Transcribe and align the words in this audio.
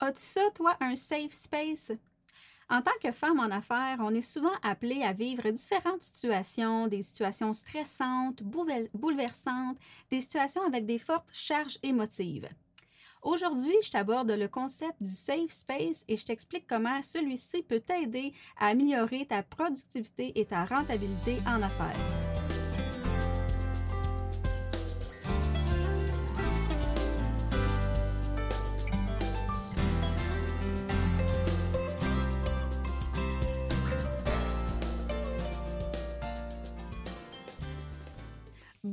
As-tu 0.00 0.22
ça, 0.22 0.42
toi, 0.54 0.76
un 0.80 0.94
safe 0.94 1.32
space? 1.32 1.92
En 2.68 2.82
tant 2.82 2.90
que 3.02 3.12
femme 3.12 3.38
en 3.38 3.50
affaires, 3.50 3.98
on 4.00 4.12
est 4.12 4.20
souvent 4.20 4.52
appelé 4.62 5.02
à 5.02 5.12
vivre 5.12 5.48
différentes 5.50 6.02
situations, 6.02 6.88
des 6.88 7.02
situations 7.02 7.52
stressantes, 7.52 8.42
bouleversantes, 8.42 9.78
des 10.10 10.20
situations 10.20 10.64
avec 10.64 10.84
des 10.84 10.98
fortes 10.98 11.30
charges 11.32 11.78
émotives. 11.82 12.48
Aujourd'hui, 13.22 13.74
je 13.82 13.90
t'aborde 13.90 14.30
le 14.30 14.48
concept 14.48 15.00
du 15.00 15.10
safe 15.10 15.50
space 15.50 16.04
et 16.08 16.16
je 16.16 16.26
t'explique 16.26 16.66
comment 16.66 17.02
celui-ci 17.02 17.62
peut 17.62 17.80
t'aider 17.80 18.32
à 18.58 18.66
améliorer 18.68 19.26
ta 19.26 19.42
productivité 19.42 20.38
et 20.38 20.44
ta 20.44 20.64
rentabilité 20.64 21.38
en 21.46 21.62
affaires. 21.62 22.25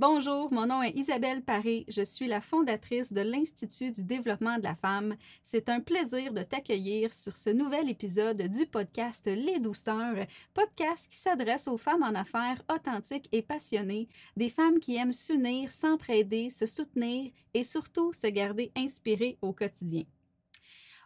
Bonjour, 0.06 0.52
mon 0.52 0.66
nom 0.66 0.84
est 0.84 0.98
Isabelle 0.98 1.42
Paré. 1.42 1.86
Je 1.88 2.02
suis 2.02 2.28
la 2.28 2.42
fondatrice 2.42 3.14
de 3.14 3.22
l'Institut 3.22 3.90
du 3.90 4.04
développement 4.04 4.58
de 4.58 4.64
la 4.64 4.76
femme. 4.76 5.16
C'est 5.42 5.70
un 5.70 5.80
plaisir 5.80 6.34
de 6.34 6.44
t'accueillir 6.44 7.14
sur 7.14 7.38
ce 7.38 7.50
nouvel 7.50 7.90
épisode 7.90 8.42
du 8.50 8.66
podcast 8.66 9.26
Les 9.28 9.60
douceurs, 9.60 10.28
podcast 10.54 11.08
qui 11.10 11.16
s'adresse 11.16 11.70
aux 11.70 11.78
femmes 11.78 12.04
en 12.04 12.16
affaires 12.16 12.62
authentiques 12.70 13.30
et 13.32 13.42
passionnées, 13.42 14.10
des 14.36 14.50
femmes 14.50 14.82
qui 14.82 14.98
aiment 14.98 15.14
s'unir, 15.14 15.72
s'entraider, 15.72 16.50
se 16.50 16.66
soutenir 16.66 17.32
et 17.54 17.64
surtout 17.64 18.12
se 18.12 18.28
garder 18.28 18.74
inspirées 18.76 19.38
au 19.42 19.54
quotidien. 19.54 20.04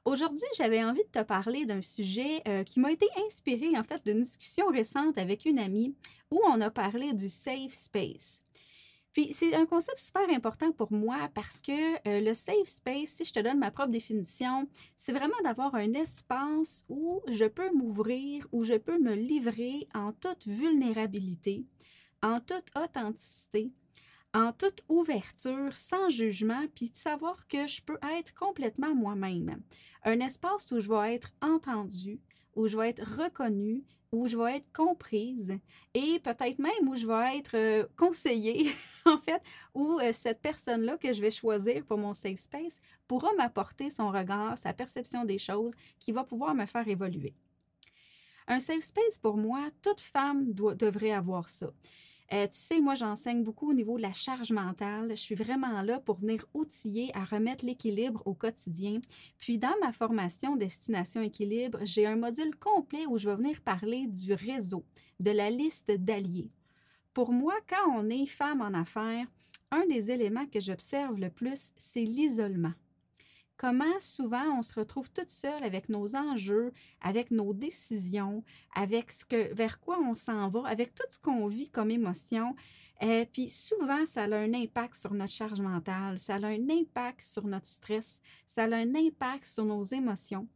Aujourd'hui, 0.05 0.47
j'avais 0.57 0.83
envie 0.83 1.03
de 1.03 1.19
te 1.19 1.23
parler 1.23 1.65
d'un 1.65 1.83
sujet 1.83 2.41
euh, 2.47 2.63
qui 2.63 2.79
m'a 2.79 2.91
été 2.91 3.05
inspiré 3.27 3.77
en 3.77 3.83
fait 3.83 4.03
d'une 4.03 4.23
discussion 4.23 4.65
récente 4.69 5.19
avec 5.19 5.45
une 5.45 5.59
amie 5.59 5.93
où 6.31 6.41
on 6.47 6.59
a 6.61 6.71
parlé 6.71 7.13
du 7.13 7.29
safe 7.29 7.73
space. 7.73 8.41
Puis 9.17 9.33
c'est 9.33 9.55
un 9.55 9.65
concept 9.65 9.97
super 9.97 10.29
important 10.29 10.71
pour 10.71 10.93
moi 10.93 11.17
parce 11.33 11.59
que 11.59 11.95
euh, 12.07 12.21
le 12.21 12.35
safe 12.35 12.67
space, 12.67 13.15
si 13.15 13.25
je 13.25 13.33
te 13.33 13.39
donne 13.39 13.57
ma 13.57 13.71
propre 13.71 13.89
définition, 13.89 14.69
c'est 14.95 15.11
vraiment 15.11 15.41
d'avoir 15.43 15.73
un 15.73 15.93
espace 15.93 16.85
où 16.87 17.23
je 17.27 17.45
peux 17.45 17.71
m'ouvrir, 17.73 18.45
où 18.51 18.63
je 18.63 18.75
peux 18.75 18.99
me 18.99 19.15
livrer 19.15 19.87
en 19.95 20.13
toute 20.13 20.45
vulnérabilité, 20.45 21.65
en 22.21 22.39
toute 22.39 22.65
authenticité, 22.75 23.71
en 24.35 24.51
toute 24.51 24.83
ouverture, 24.87 25.75
sans 25.75 26.09
jugement, 26.09 26.67
puis 26.75 26.91
de 26.91 26.95
savoir 26.95 27.47
que 27.47 27.65
je 27.65 27.81
peux 27.81 27.97
être 28.19 28.35
complètement 28.35 28.93
moi-même. 28.93 29.59
Un 30.03 30.19
espace 30.19 30.71
où 30.71 30.79
je 30.79 30.89
vais 30.89 31.15
être 31.15 31.31
entendue, 31.41 32.19
où 32.57 32.67
je 32.67 32.75
vais 32.75 32.89
être 32.89 33.05
reconnue, 33.05 33.83
où 34.11 34.27
je 34.27 34.35
vais 34.35 34.57
être 34.57 34.71
comprise 34.73 35.57
et 35.93 36.19
peut-être 36.19 36.59
même 36.59 36.87
où 36.89 36.95
je 36.95 37.05
vais 37.05 37.37
être 37.37 37.55
euh, 37.55 37.85
conseillée, 37.95 38.71
en 39.05 39.19
fait, 39.19 39.41
où 39.75 39.99
euh, 39.99 40.11
cette 40.11 40.41
personne-là 40.41 40.97
que 40.97 41.13
je 41.13 41.21
vais 41.21 41.31
choisir 41.31 41.85
pour 41.85 41.99
mon 41.99 42.13
safe 42.13 42.39
space 42.39 42.79
pourra 43.07 43.31
m'apporter 43.33 43.89
son 43.91 44.09
regard, 44.09 44.57
sa 44.57 44.73
perception 44.73 45.23
des 45.23 45.37
choses 45.37 45.71
qui 45.99 46.11
va 46.11 46.23
pouvoir 46.23 46.55
me 46.55 46.65
faire 46.65 46.87
évoluer. 46.87 47.35
Un 48.47 48.59
safe 48.59 48.83
space, 48.83 49.17
pour 49.21 49.37
moi, 49.37 49.69
toute 49.83 50.01
femme 50.01 50.51
doit, 50.51 50.73
devrait 50.73 51.11
avoir 51.11 51.49
ça. 51.49 51.67
Euh, 52.33 52.45
tu 52.47 52.57
sais, 52.57 52.81
moi, 52.81 52.93
j'enseigne 52.93 53.43
beaucoup 53.43 53.69
au 53.69 53.73
niveau 53.73 53.97
de 53.97 54.01
la 54.01 54.11
charge 54.11 54.51
mentale. 54.51 55.11
Je 55.11 55.15
suis 55.21 55.35
vraiment 55.35 55.81
là 55.81 55.99
pour 55.99 56.17
venir 56.17 56.45
outiller 56.53 57.09
à 57.15 57.23
remettre 57.23 57.65
l'équilibre 57.65 58.21
au 58.25 58.33
quotidien. 58.33 58.99
Puis, 59.37 59.57
dans 59.57 59.75
ma 59.81 59.93
formation 59.93 60.57
Destination 60.57 61.21
Équilibre, 61.21 61.79
j'ai 61.83 62.05
un 62.05 62.17
module 62.17 62.55
complet 62.57 63.05
où 63.07 63.17
je 63.17 63.29
vais 63.29 63.35
venir 63.35 63.61
parler 63.61 64.07
du 64.07 64.33
réseau, 64.33 64.83
de 65.19 65.31
la 65.31 65.49
liste 65.49 65.91
d'alliés. 65.91 66.51
Pour 67.13 67.31
moi, 67.31 67.55
quand 67.67 67.89
on 67.95 68.09
est 68.09 68.25
femme 68.25 68.61
en 68.61 68.73
affaires, 68.73 69.27
un 69.71 69.85
des 69.87 70.11
éléments 70.11 70.47
que 70.47 70.59
j'observe 70.59 71.17
le 71.17 71.29
plus, 71.29 71.71
c'est 71.77 72.03
l'isolement 72.03 72.73
comment 73.57 73.99
souvent 73.99 74.57
on 74.57 74.61
se 74.61 74.73
retrouve 74.73 75.11
toute 75.11 75.31
seule 75.31 75.63
avec 75.63 75.89
nos 75.89 76.15
enjeux, 76.15 76.71
avec 77.01 77.31
nos 77.31 77.53
décisions, 77.53 78.43
avec 78.75 79.11
ce 79.11 79.25
que, 79.25 79.53
vers 79.53 79.79
quoi 79.79 79.99
on 79.99 80.13
s'en 80.13 80.47
va, 80.49 80.67
avec 80.67 80.93
tout 80.95 81.07
ce 81.09 81.17
qu'on 81.19 81.47
vit 81.47 81.69
comme 81.69 81.91
émotion. 81.91 82.55
Et 83.01 83.05
euh, 83.05 83.25
puis 83.31 83.49
souvent, 83.49 84.05
ça 84.05 84.23
a 84.23 84.35
un 84.35 84.53
impact 84.53 84.95
sur 84.95 85.13
notre 85.13 85.31
charge 85.31 85.59
mentale, 85.59 86.17
ça 86.17 86.35
a 86.35 86.47
un 86.47 86.69
impact 86.69 87.21
sur 87.21 87.45
notre 87.45 87.67
stress, 87.67 88.21
ça 88.45 88.63
a 88.63 88.75
un 88.75 88.95
impact 88.95 89.45
sur 89.45 89.65
nos 89.65 89.83
émotions. 89.83 90.47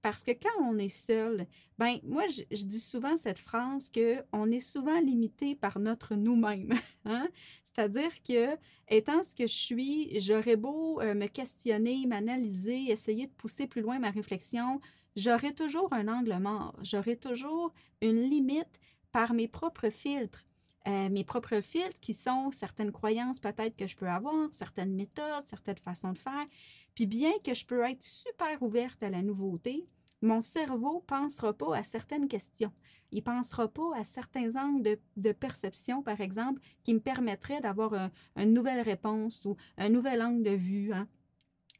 Parce 0.00 0.22
que 0.22 0.30
quand 0.30 0.62
on 0.62 0.78
est 0.78 0.88
seul, 0.88 1.46
ben 1.76 1.98
moi, 2.04 2.24
je, 2.28 2.64
dis 2.64 2.80
souvent 2.80 3.16
cette 3.16 3.38
phrase 3.38 3.88
que 3.88 4.22
on 4.32 4.50
est 4.50 4.60
souvent 4.60 5.00
limité 5.00 5.56
par 5.56 5.78
notre 5.78 6.14
nous-mêmes. 6.14 6.74
Hein? 7.04 7.28
C'est-à-dire 7.64 8.10
que, 8.22 8.54
étant 8.88 9.22
ce 9.22 9.34
que 9.34 9.46
je 9.46 9.54
suis, 9.54 10.20
j'aurais 10.20 10.56
beau 10.56 11.00
euh, 11.00 11.14
me 11.14 11.26
questionner, 11.26 12.06
m'analyser, 12.06 12.90
essayer 12.90 13.26
de 13.26 13.32
pousser 13.32 13.66
plus 13.66 13.80
loin 13.80 13.98
ma 13.98 14.10
réflexion, 14.10 14.82
j'aurai 15.16 15.54
toujours 15.54 15.90
un 15.94 16.06
angle 16.06 16.36
mort, 16.38 16.76
j'aurai 16.82 17.16
toujours 17.16 17.72
une 18.02 18.28
limite 18.28 18.78
par 19.10 19.32
mes 19.32 19.48
propres 19.48 19.88
filtres. 19.88 20.44
Euh, 20.86 21.08
mes 21.08 21.24
propres 21.24 21.60
filtres 21.60 22.00
qui 22.00 22.14
sont 22.14 22.50
certaines 22.50 22.92
croyances 22.92 23.40
peut-être 23.40 23.76
que 23.76 23.86
je 23.86 23.96
peux 23.96 24.08
avoir, 24.08 24.52
certaines 24.52 24.94
méthodes, 24.94 25.44
certaines 25.44 25.78
façons 25.78 26.12
de 26.12 26.18
faire. 26.18 26.46
Puis 26.94 27.06
bien 27.06 27.32
que 27.44 27.52
je 27.52 27.66
peux 27.66 27.82
être 27.82 28.02
super 28.02 28.62
ouverte 28.62 29.02
à 29.02 29.10
la 29.10 29.22
nouveauté, 29.22 29.86
mon 30.22 30.40
cerveau 30.40 30.96
ne 30.96 31.06
pensera 31.06 31.52
pas 31.52 31.76
à 31.76 31.82
certaines 31.82 32.28
questions. 32.28 32.72
Il 33.12 33.18
ne 33.18 33.22
pensera 33.22 33.68
pas 33.68 33.96
à 33.96 34.04
certains 34.04 34.56
angles 34.56 34.98
de, 35.16 35.32
perception, 35.32 36.02
par 36.02 36.20
exemple, 36.20 36.60
qui 36.82 36.94
me 36.94 37.00
permettraient 37.00 37.60
d'avoir 37.60 38.10
une 38.36 38.52
nouvelle 38.52 38.80
réponse 38.80 39.44
ou 39.44 39.56
un 39.76 39.88
nouvel 39.88 40.22
angle 40.22 40.42
de 40.42 40.50
vue. 40.50 40.92
Hein. 40.92 41.08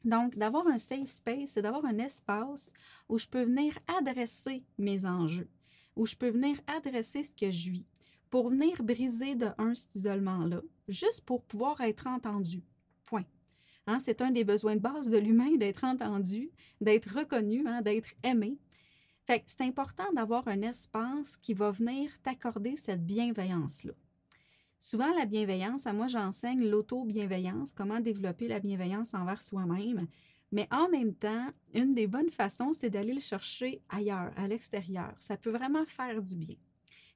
Donc, 0.05 0.37
d'avoir 0.37 0.67
un 0.67 0.77
safe 0.77 1.09
space, 1.09 1.51
c'est 1.51 1.61
d'avoir 1.61 1.85
un 1.85 1.97
espace 1.99 2.73
où 3.09 3.17
je 3.17 3.27
peux 3.27 3.43
venir 3.43 3.77
adresser 3.99 4.63
mes 4.77 5.05
enjeux, 5.05 5.49
où 5.95 6.05
je 6.05 6.15
peux 6.15 6.29
venir 6.29 6.59
adresser 6.67 7.23
ce 7.23 7.35
que 7.35 7.51
je 7.51 7.69
vis, 7.69 7.85
pour 8.29 8.49
venir 8.49 8.83
briser 8.83 9.35
de 9.35 9.47
un 9.57 9.73
cet 9.75 9.95
isolement-là, 9.95 10.61
juste 10.87 11.21
pour 11.25 11.43
pouvoir 11.43 11.81
être 11.81 12.07
entendu. 12.07 12.63
Point. 13.05 13.25
Hein, 13.87 13.99
c'est 13.99 14.21
un 14.21 14.31
des 14.31 14.43
besoins 14.43 14.75
de 14.75 14.81
base 14.81 15.09
de 15.09 15.17
l'humain 15.17 15.55
d'être 15.55 15.83
entendu, 15.83 16.51
d'être 16.79 17.17
reconnu, 17.17 17.67
hein, 17.67 17.81
d'être 17.81 18.09
aimé. 18.23 18.57
C'est 19.45 19.61
important 19.61 20.11
d'avoir 20.13 20.47
un 20.47 20.63
espace 20.63 21.37
qui 21.37 21.53
va 21.53 21.69
venir 21.69 22.09
t'accorder 22.23 22.75
cette 22.75 23.05
bienveillance-là. 23.05 23.93
Souvent, 24.79 25.13
la 25.13 25.25
bienveillance, 25.25 25.85
à 25.85 25.93
moi, 25.93 26.07
j'enseigne 26.07 26.67
l'auto-bienveillance, 26.67 27.73
comment 27.73 27.99
développer 27.99 28.47
la 28.47 28.59
bienveillance 28.59 29.13
envers 29.13 29.41
soi-même. 29.41 30.07
Mais 30.51 30.67
en 30.71 30.89
même 30.89 31.13
temps, 31.13 31.47
une 31.75 31.93
des 31.93 32.07
bonnes 32.07 32.31
façons, 32.31 32.73
c'est 32.73 32.89
d'aller 32.89 33.13
le 33.13 33.19
chercher 33.19 33.81
ailleurs, 33.89 34.31
à 34.35 34.47
l'extérieur. 34.47 35.13
Ça 35.19 35.37
peut 35.37 35.51
vraiment 35.51 35.85
faire 35.85 36.21
du 36.21 36.35
bien. 36.35 36.55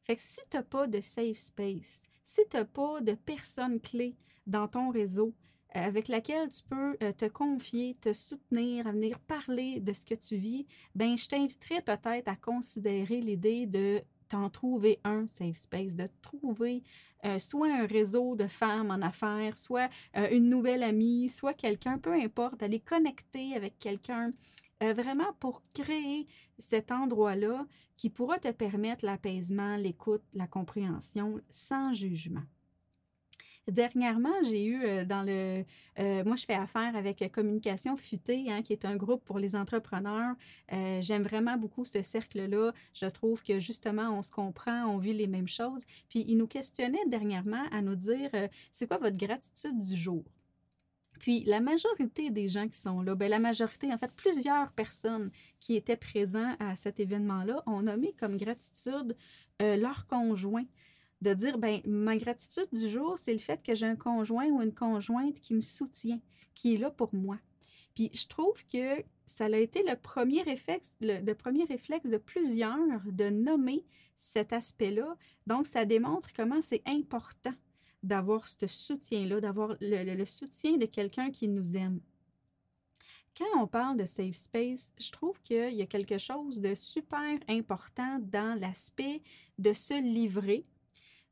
Fait 0.04 0.16
que 0.16 0.22
si 0.22 0.40
tu 0.50 0.58
n'as 0.58 0.64
pas 0.64 0.88
de 0.88 1.02
safe 1.02 1.38
space, 1.38 2.04
si 2.24 2.42
tu 2.50 2.58
n'as 2.58 2.66
pas 2.66 3.02
de 3.02 3.14
personnes 3.14 3.80
clés 3.80 4.16
dans 4.46 4.68
ton 4.68 4.90
réseau 4.90 5.34
euh, 5.76 5.80
avec 5.80 6.08
laquelle 6.08 6.50
tu 6.50 6.64
peux 6.64 6.98
euh, 7.02 7.12
te 7.14 7.26
confier, 7.26 7.96
te 7.96 8.14
soutenir, 8.14 8.92
venir 8.92 9.20
parler 9.20 9.80
de 9.80 9.94
ce 9.94 10.06
que 10.06 10.16
tu 10.16 10.36
vis, 10.36 10.66
ben 10.94 11.18
je 11.18 11.28
t'inviterais 11.28 11.82
peut-être 11.82 12.28
à 12.28 12.36
considérer 12.36 13.22
l'idée 13.22 13.66
de 13.66 14.02
t'en 14.30 14.50
trouver 14.50 15.00
un 15.04 15.26
safe 15.28 15.58
space, 15.58 15.96
de 15.96 16.08
trouver 16.22 16.84
euh, 17.26 17.40
soit 17.40 17.72
un 17.72 17.86
réseau 17.86 18.36
de 18.36 18.48
femmes 18.48 18.92
en 18.92 19.02
affaires, 19.02 19.56
soit 19.56 19.90
une 20.32 20.50
nouvelle 20.50 20.84
amie, 20.84 21.30
soit 21.30 21.54
quelqu'un, 21.54 21.98
peu 21.98 22.14
importe, 22.14 22.60
d'aller 22.60 22.80
connecter 22.80 23.56
avec 23.56 23.80
quelqu'un 23.80 24.34
euh, 24.84 24.94
vraiment 24.94 25.32
pour 25.40 25.62
créer 25.74 26.28
cet 26.58 26.92
endroit-là 26.92 27.66
qui 27.96 28.10
pourra 28.10 28.38
te 28.38 28.52
permettre 28.52 29.06
l'apaisement, 29.06 29.78
l'écoute, 29.78 30.24
la 30.34 30.46
compréhension 30.48 31.40
sans 31.50 31.94
jugement. 31.94 32.44
Dernièrement, 33.72 34.44
j'ai 34.44 34.66
eu 34.66 34.84
euh, 34.84 35.06
dans 35.06 35.24
le... 35.24 35.64
Euh, 36.00 36.26
moi, 36.26 36.36
je 36.36 36.44
fais 36.44 36.56
affaire 36.56 36.98
avec 36.98 37.32
Communication 37.32 37.96
Futée, 37.96 38.52
hein, 38.52 38.62
qui 38.62 38.74
est 38.74 38.84
un 38.84 38.98
groupe 38.98 39.24
pour 39.24 39.40
les 39.40 39.56
entrepreneurs. 39.56 40.36
J'aime 41.00 41.24
vraiment 41.24 41.56
beaucoup 41.56 41.86
ce 41.86 42.02
cercle-là. 42.02 42.74
Je 42.94 43.06
trouve 43.06 43.42
que 43.42 43.60
justement, 43.60 44.10
on 44.10 44.22
se 44.22 44.32
comprend, 44.32 44.86
on 44.88 44.98
vit 44.98 45.14
les 45.14 45.28
mêmes 45.28 45.48
choses. 45.48 45.84
Puis, 46.10 46.26
ils 46.28 46.36
nous 46.36 46.48
questionnaient 46.48 47.06
dernièrement 47.08 47.64
à 47.72 47.82
nous 47.82 47.96
dire, 47.96 48.32
c'est 48.72 48.88
quoi 48.88 48.98
votre 48.98 49.18
gratitude 49.18 49.80
du 49.80 49.96
jour? 49.96 50.26
Puis 51.24 51.46
la 51.46 51.62
majorité 51.62 52.32
des 52.32 52.50
gens 52.50 52.68
qui 52.68 52.78
sont 52.78 53.02
là, 53.02 53.16
bien, 53.16 53.30
la 53.30 53.40
majorité, 53.40 53.94
en 53.94 53.98
fait, 53.98 54.12
plusieurs 54.12 54.74
personnes 54.74 55.32
qui 55.62 55.78
étaient 55.78 55.96
présents 55.96 56.54
à 56.60 56.76
cet 56.76 57.00
événement-là 57.00 57.64
ont 57.66 57.82
nommé 57.82 58.14
comme 58.20 58.36
gratitude 58.36 59.16
euh, 59.62 59.78
leur 59.78 60.06
conjoint. 60.06 60.66
De 61.22 61.34
dire, 61.34 61.58
ben 61.58 61.80
ma 61.86 62.18
gratitude 62.18 62.68
du 62.74 62.90
jour, 62.90 63.18
c'est 63.18 63.32
le 63.32 63.40
fait 63.40 63.64
que 63.64 63.74
j'ai 63.74 63.86
un 63.86 63.96
conjoint 63.96 64.48
ou 64.48 64.62
une 64.62 64.74
conjointe 64.74 65.40
qui 65.40 65.54
me 65.54 65.62
soutient, 65.62 66.20
qui 66.56 66.76
est 66.76 66.78
là 66.78 66.92
pour 66.92 67.16
moi. 67.16 67.38
Puis 67.96 68.10
je 68.14 68.28
trouve 68.28 68.62
que 68.66 69.02
ça 69.26 69.46
a 69.46 69.58
été 69.58 69.82
le 69.88 69.96
premier 69.96 70.42
réflexe, 70.42 70.94
le, 71.00 71.32
premier 71.36 71.64
réflexe 71.64 72.10
de 72.10 72.18
plusieurs 72.18 73.00
de 73.06 73.30
nommer 73.30 73.86
cet 74.18 74.52
aspect-là. 74.52 75.16
Donc, 75.48 75.68
ça 75.68 75.86
démontre 75.86 76.34
comment 76.36 76.62
c'est 76.62 76.84
important 76.86 77.54
d'avoir 78.04 78.46
ce 78.48 78.68
soutien-là, 78.68 79.40
d'avoir 79.42 79.76
le, 79.82 80.26
soutien 80.26 80.78
de 80.78 80.86
quelqu'un 80.86 81.32
qui 81.32 81.48
nous 81.48 81.76
aime. 81.76 82.00
Quand 83.36 83.60
on 83.60 83.66
parle 83.66 83.98
de 83.98 84.06
safe 84.06 84.36
space, 84.36 84.92
je 85.00 85.10
trouve 85.10 85.42
qu'il 85.42 85.74
y 85.74 85.82
a 85.82 85.88
quelque 85.88 86.20
chose 86.20 86.60
de 86.60 86.76
super 86.76 87.40
important 87.48 88.20
dans 88.22 88.60
l'aspect 88.60 89.24
de 89.58 89.74
se 89.74 90.00
livrer, 90.00 90.66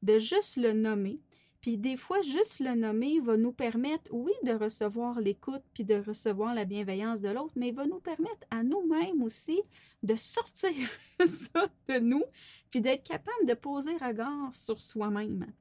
de 0.01 0.17
juste 0.17 0.57
le 0.57 0.73
nommer, 0.73 1.19
puis 1.61 1.77
des 1.77 1.95
fois, 1.95 2.21
juste 2.23 2.59
le 2.59 2.73
nommer 2.73 3.19
va 3.19 3.37
nous 3.37 3.51
permettre, 3.51 4.11
oui, 4.11 4.31
de 4.43 4.51
recevoir 4.51 5.21
l'écoute 5.21 5.61
puis 5.73 5.85
de 5.85 5.95
recevoir 5.95 6.55
la 6.55 6.65
bienveillance 6.65 7.21
de 7.21 7.29
l'autre, 7.29 7.53
mais 7.55 7.69
il 7.69 7.75
va 7.75 7.85
nous 7.85 7.99
permettre 7.99 8.47
à 8.49 8.63
nous-mêmes 8.63 9.21
aussi 9.21 9.61
de 10.01 10.15
sortir 10.15 10.71
ça 11.25 11.67
de 11.87 11.99
nous 11.99 12.23
puis 12.71 12.81
d'être 12.81 13.03
capable 13.03 13.45
de 13.47 13.53
poser 13.53 13.95
regard 13.97 14.51
sur 14.53 14.81
soi-même. 14.81 15.53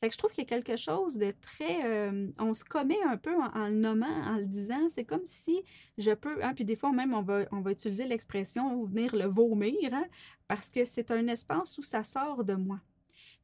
Fait 0.00 0.08
que 0.08 0.12
je 0.12 0.18
trouve 0.18 0.32
qu'il 0.32 0.44
y 0.44 0.46
a 0.46 0.48
quelque 0.48 0.76
chose 0.76 1.16
de 1.16 1.32
très... 1.40 1.84
Euh, 1.84 2.28
on 2.38 2.52
se 2.52 2.64
commet 2.64 3.02
un 3.06 3.16
peu 3.16 3.34
en, 3.34 3.68
le 3.68 3.74
nommant, 3.74 4.22
en 4.26 4.36
le 4.36 4.46
disant. 4.46 4.88
C'est 4.88 5.04
comme 5.04 5.24
si 5.24 5.62
je 5.98 6.10
peux... 6.10 6.42
Hein, 6.44 6.52
puis 6.54 6.64
des 6.64 6.76
fois 6.76 6.92
même, 6.92 7.14
on 7.14 7.22
va, 7.22 7.44
on 7.52 7.60
va 7.60 7.72
utiliser 7.72 8.06
l'expression 8.06 8.84
«venir 8.84 9.14
le 9.14 9.26
vomir 9.26 9.92
hein, 9.92 10.04
parce 10.48 10.70
que 10.70 10.84
c'est 10.84 11.10
un 11.10 11.26
espace 11.28 11.78
où 11.78 11.82
ça 11.82 12.04
sort 12.04 12.44
de 12.44 12.54
moi. 12.54 12.80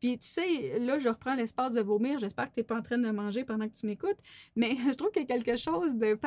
Puis 0.00 0.18
tu 0.18 0.28
sais, 0.28 0.78
là, 0.78 0.98
je 0.98 1.08
reprends 1.08 1.34
l'espace 1.34 1.74
de 1.74 1.82
vomir. 1.82 2.18
J'espère 2.18 2.48
que 2.48 2.54
tu 2.54 2.60
n'es 2.60 2.64
pas 2.64 2.76
en 2.76 2.82
train 2.82 2.98
de 2.98 3.10
manger 3.10 3.44
pendant 3.44 3.68
que 3.68 3.74
tu 3.74 3.86
m'écoutes. 3.86 4.18
Mais 4.56 4.74
je 4.88 4.94
trouve 4.94 5.10
qu'il 5.10 5.22
y 5.22 5.24
a 5.24 5.28
quelque 5.28 5.56
chose 5.56 5.94
de, 5.96 6.18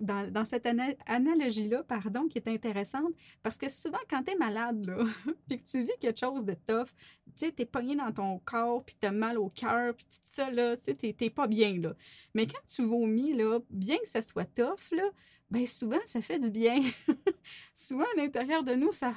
dans, 0.00 0.44
cette 0.44 0.68
analogie-là, 1.06 1.82
pardon, 1.82 2.28
qui 2.28 2.38
est 2.38 2.48
intéressante. 2.48 3.12
Parce 3.42 3.56
que 3.56 3.70
souvent, 3.70 3.98
quand 4.08 4.22
tu 4.22 4.34
es 4.34 4.36
malade, 4.36 4.84
là, 4.86 5.02
puis 5.48 5.60
que 5.60 5.66
tu 5.66 5.82
vis 5.82 5.98
quelque 5.98 6.20
chose 6.20 6.44
de 6.44 6.54
tough, 6.66 6.88
tu 7.36 7.46
sais, 7.46 7.52
tu 7.52 7.62
es 7.62 7.66
pogné 7.66 7.96
dans 7.96 8.12
ton 8.12 8.38
corps, 8.40 8.84
puis 8.84 8.94
tu 9.00 9.06
as 9.06 9.12
mal 9.12 9.38
au 9.38 9.48
cœur, 9.48 9.94
puis 9.94 10.04
tout 10.04 10.20
ça, 10.22 10.50
là, 10.50 10.76
tu 10.76 10.94
sais, 11.00 11.14
tu 11.14 11.30
pas 11.30 11.46
bien, 11.46 11.78
là. 11.78 11.94
Mais 12.34 12.46
quand 12.46 12.60
tu 12.66 12.84
vomis, 12.84 13.32
là, 13.32 13.60
bien 13.70 13.96
que 13.98 14.08
ça 14.08 14.20
soit 14.20 14.44
tough, 14.44 14.90
là, 14.92 15.04
ben 15.50 15.66
souvent, 15.66 15.98
ça 16.04 16.20
fait 16.20 16.38
du 16.38 16.50
bien. 16.50 16.80
souvent, 17.74 18.04
à 18.14 18.20
l'intérieur 18.20 18.62
de 18.62 18.74
nous, 18.74 18.92
ça, 18.92 19.12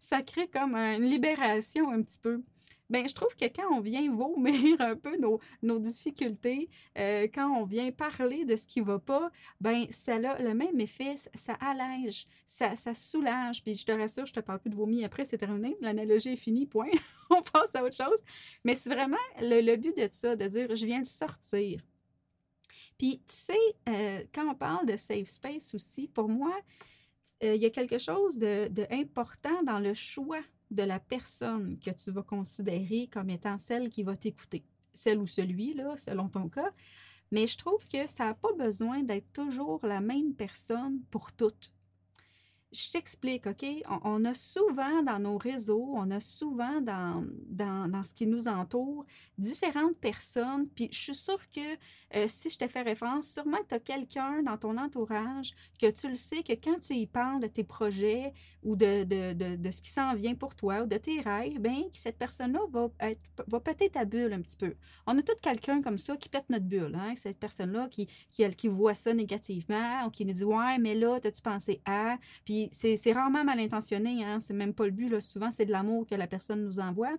ça 0.00 0.22
crée 0.22 0.48
comme 0.48 0.74
une 0.74 1.04
libération 1.04 1.90
un 1.90 2.02
petit 2.02 2.18
peu. 2.18 2.42
Bien, 2.90 3.06
je 3.06 3.14
trouve 3.14 3.34
que 3.34 3.46
quand 3.46 3.74
on 3.74 3.80
vient 3.80 4.14
vomir 4.14 4.76
un 4.80 4.94
peu 4.94 5.16
nos, 5.16 5.40
nos 5.62 5.78
difficultés, 5.78 6.68
euh, 6.98 7.26
quand 7.32 7.48
on 7.50 7.64
vient 7.64 7.90
parler 7.90 8.44
de 8.44 8.56
ce 8.56 8.66
qui 8.66 8.80
ne 8.80 8.84
va 8.86 8.98
pas, 8.98 9.30
ben 9.60 9.86
ça 9.90 10.16
a 10.16 10.42
le 10.42 10.52
même 10.54 10.78
effet, 10.80 11.16
ça, 11.34 11.54
allège, 11.54 12.26
ça, 12.44 12.74
soulage. 12.94 13.62
Puis 13.62 13.76
je 13.76 13.86
te 13.86 13.92
rassure, 13.92 14.26
je 14.26 14.32
ne 14.32 14.34
te 14.34 14.40
parle 14.40 14.60
plus 14.60 14.70
de 14.70 14.76
vomi 14.76 15.02
après, 15.02 15.24
c'est 15.24 15.38
terminé, 15.38 15.76
l'analogie 15.80 16.34
est 16.34 16.36
finie, 16.36 16.66
point. 16.66 16.90
on 17.30 17.42
passe 17.42 17.74
à 17.74 17.82
autre 17.82 17.96
chose. 17.96 18.22
Mais 18.64 18.74
c'est 18.74 18.90
vraiment 18.90 19.16
le, 19.40 19.76
but 19.76 19.96
de 19.96 20.06
ça, 20.10 20.36
de 20.36 20.46
dire 20.46 20.76
je 20.76 20.84
viens 20.84 20.98
le 20.98 21.06
sortir. 21.06 21.80
Puis 22.98 23.22
tu 23.26 23.34
sais, 23.34 23.76
euh, 23.88 24.24
quand 24.32 24.46
on 24.46 24.54
parle 24.54 24.86
de 24.86 24.96
safe 24.96 25.28
space 25.28 25.74
aussi, 25.74 26.06
pour 26.06 26.28
moi, 26.28 26.54
euh, 27.42 27.54
il 27.54 27.62
y 27.62 27.66
a 27.66 27.70
quelque 27.70 27.98
chose 27.98 28.38
de, 28.38 28.68
de 28.68 28.86
important 28.90 29.62
dans 29.62 29.80
le 29.80 29.94
choix 29.94 30.42
de 30.74 30.82
la 30.82 30.98
personne 30.98 31.78
que 31.78 31.90
tu 31.90 32.10
vas 32.10 32.22
considérer 32.22 33.08
comme 33.12 33.30
étant 33.30 33.58
celle 33.58 33.90
qui 33.90 34.02
va 34.02 34.16
t'écouter, 34.16 34.64
celle 34.92 35.18
ou 35.18 35.26
celui, 35.26 35.74
là, 35.74 35.96
selon 35.96 36.28
ton 36.28 36.48
cas. 36.48 36.70
Mais 37.30 37.46
je 37.46 37.56
trouve 37.56 37.86
que 37.88 38.06
ça 38.06 38.26
n'a 38.26 38.34
pas 38.34 38.52
besoin 38.52 39.02
d'être 39.02 39.32
toujours 39.32 39.80
la 39.84 40.00
même 40.00 40.34
personne 40.34 41.00
pour 41.10 41.32
toutes 41.32 41.72
je 42.74 42.90
t'explique, 42.90 43.46
OK? 43.46 43.64
On, 44.02 44.24
a 44.24 44.34
souvent 44.34 45.02
dans 45.02 45.18
nos 45.18 45.38
réseaux, 45.38 45.92
on 45.94 46.10
a 46.10 46.20
souvent 46.20 46.80
dans, 46.80 47.24
dans, 47.48 48.04
ce 48.04 48.12
qui 48.12 48.26
nous 48.26 48.48
entoure 48.48 49.06
différentes 49.38 49.96
personnes. 49.96 50.68
Puis 50.68 50.88
je 50.92 50.98
suis 50.98 51.14
sûre 51.14 51.40
que 51.52 51.60
euh, 52.16 52.26
si 52.26 52.50
je 52.50 52.58
te 52.58 52.66
fais 52.66 52.82
référence, 52.82 53.32
sûrement 53.32 53.58
que 53.58 53.68
tu 53.68 53.74
as 53.74 53.80
quelqu'un 53.80 54.42
dans 54.42 54.56
ton 54.56 54.76
entourage 54.76 55.54
que 55.80 55.90
tu 55.90 56.08
le 56.08 56.16
sais 56.16 56.42
que 56.42 56.52
quand 56.52 56.78
tu 56.80 56.94
y 56.94 57.06
parles 57.06 57.40
de 57.40 57.46
tes 57.46 57.64
projets 57.64 58.32
ou 58.62 58.76
de, 58.76 59.04
de, 59.04 59.56
de, 59.56 59.70
ce 59.70 59.82
qui 59.82 59.90
s'en 59.90 60.14
vient 60.14 60.34
pour 60.34 60.54
toi 60.54 60.82
ou 60.82 60.86
de 60.86 60.96
tes 60.96 61.20
rêves, 61.20 61.58
bien, 61.58 61.82
que 61.82 61.98
cette 61.98 62.18
personne-là 62.18 62.60
va, 62.70 62.88
va 63.46 63.60
péter 63.60 63.90
ta 63.90 64.04
bulle 64.04 64.32
un 64.32 64.40
petit 64.40 64.56
peu. 64.56 64.74
On 65.06 65.16
a 65.18 65.22
tout 65.22 65.34
quelqu'un 65.42 65.82
comme 65.82 65.98
ça 65.98 66.16
qui 66.16 66.28
pète 66.28 66.48
notre 66.48 66.64
bulle, 66.64 66.94
hein? 66.94 67.14
Cette 67.16 67.38
personne-là 67.38 67.88
qui, 67.88 68.08
qui, 68.32 68.48
qui 68.56 68.68
voit 68.68 68.94
ça 68.94 69.12
négativement 69.12 70.06
ou 70.06 70.10
qui 70.10 70.24
nous 70.24 70.32
dit 70.32 70.44
Ouais, 70.44 70.78
mais 70.78 70.94
là, 70.94 71.18
as-tu 71.22 71.42
pensé 71.42 71.80
à? 71.84 72.16
Puis 72.44 72.63
c'est 72.72 73.12
rarement 73.12 73.44
mal 73.44 73.60
intentionné, 73.60 74.24
hein? 74.24 74.40
c'est 74.40 74.54
même 74.54 74.74
pas 74.74 74.84
le 74.84 74.90
but. 74.90 75.20
Souvent, 75.20 75.50
c'est 75.50 75.66
de 75.66 75.72
l'amour 75.72 76.06
que 76.06 76.14
la 76.14 76.26
personne 76.26 76.62
nous 76.64 76.80
envoie. 76.80 77.14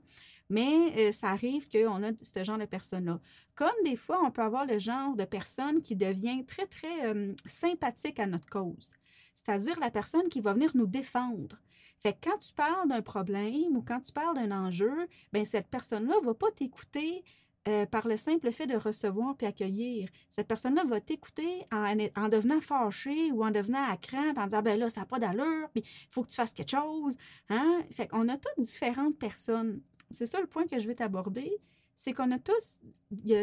Mais 0.50 0.94
euh, 0.98 1.12
ça 1.12 1.30
arrive 1.30 1.68
qu'on 1.68 2.04
a 2.04 2.12
ce 2.22 2.44
genre 2.44 2.58
de 2.58 2.66
personnes-là. 2.66 3.20
Comme 3.56 3.74
des 3.84 3.96
fois, 3.96 4.22
on 4.24 4.32
peut 4.32 4.44
avoir 4.44 4.66
le 4.66 4.78
genre 4.78 5.16
de 5.16 5.26
personne 5.26 5.82
qui 5.82 5.96
devient 5.96 6.46
très, 6.46 6.68
très 6.68 7.08
euh, 7.08 7.34
sympathique 7.46 8.20
à 8.20 8.28
notre 8.28 8.46
cause. 8.48 8.94
C'est-à-dire 9.34 9.80
la 9.80 9.90
personne 9.90 10.30
qui 10.30 10.42
va 10.42 10.54
venir 10.54 10.72
nous 10.76 10.88
défendre. 10.88 11.58
Fait 12.00 12.14
que 12.14 12.30
quand 12.30 12.38
tu 12.38 12.54
parles 12.54 12.88
d'un 12.88 13.02
problème 13.02 13.76
ou 13.76 13.82
quand 13.82 14.00
tu 14.00 14.12
parles 14.12 14.36
d'un 14.36 14.52
enjeu, 14.52 15.08
ben 15.34 15.44
cette 15.44 15.68
personne-là 15.68 16.16
ne 16.22 16.26
va 16.26 16.36
pas 16.36 16.52
t'écouter 16.52 17.24
euh, 17.68 17.86
par 17.88 18.08
le 18.08 18.16
simple 18.16 18.52
fait 18.52 18.68
de 18.68 18.76
recevoir 18.76 19.36
puis 19.36 19.48
accueillir. 19.48 20.10
Cette 20.30 20.48
personne-là 20.48 20.84
va 20.86 21.02
t'écouter 21.02 21.66
en, 21.72 21.98
en, 22.16 22.30
devenant 22.30 22.62
fâchée 22.62 23.32
ou 23.32 23.44
en 23.44 23.50
devenant 23.50 23.84
à 23.90 23.98
crainte, 23.98 24.38
en 24.38 24.46
disant 24.46 24.62
ben 24.62 24.80
là, 24.80 24.90
ça 24.90 25.02
n'a 25.02 25.06
pas 25.08 25.18
d'allure, 25.18 25.70
puis 25.74 25.82
il 25.84 26.08
faut 26.12 26.22
que 26.22 26.30
tu 26.30 26.36
fasses 26.36 26.54
quelque 26.54 26.70
chose. 26.70 27.16
Hein? 27.50 27.82
Fait 27.92 28.08
qu'on 28.08 28.30
a 28.30 28.38
toutes 28.38 28.64
différentes 28.64 29.18
personnes. 29.18 29.82
C'est 30.12 30.28
ça 30.28 30.40
le 30.40 30.48
point 30.48 30.68
que 30.68 30.78
je 30.78 30.88
veux 30.88 30.94
t'aborder. 30.94 31.52
C'est 31.96 32.14
qu'on 32.14 32.30
a 32.32 32.38
tous, 32.38 32.80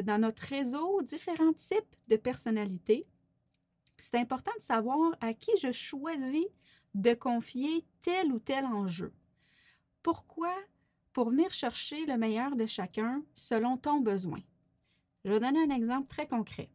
dans 0.04 0.20
notre 0.20 0.44
réseau, 0.44 1.02
différents 1.02 1.54
types 1.54 1.96
de 2.08 2.16
personnalités. 2.16 3.06
C'est 3.96 4.18
important 4.18 4.52
de 4.56 4.62
savoir 4.62 5.16
à 5.20 5.34
qui 5.34 5.50
je 5.60 5.72
choisis 5.72 6.46
de 6.94 7.14
confier 7.14 7.84
tel 8.02 8.32
ou 8.32 8.38
tel 8.38 8.66
enjeu. 8.66 9.12
Pourquoi 10.02 10.54
pour 11.12 11.30
venir 11.30 11.52
chercher 11.52 12.06
le 12.06 12.16
meilleur 12.16 12.56
de 12.56 12.66
chacun 12.66 13.22
selon 13.34 13.76
ton 13.76 14.00
besoin. 14.00 14.40
Je 15.24 15.30
vais 15.30 15.40
donner 15.40 15.62
un 15.62 15.74
exemple 15.74 16.08
très 16.08 16.26
concret. 16.26 16.68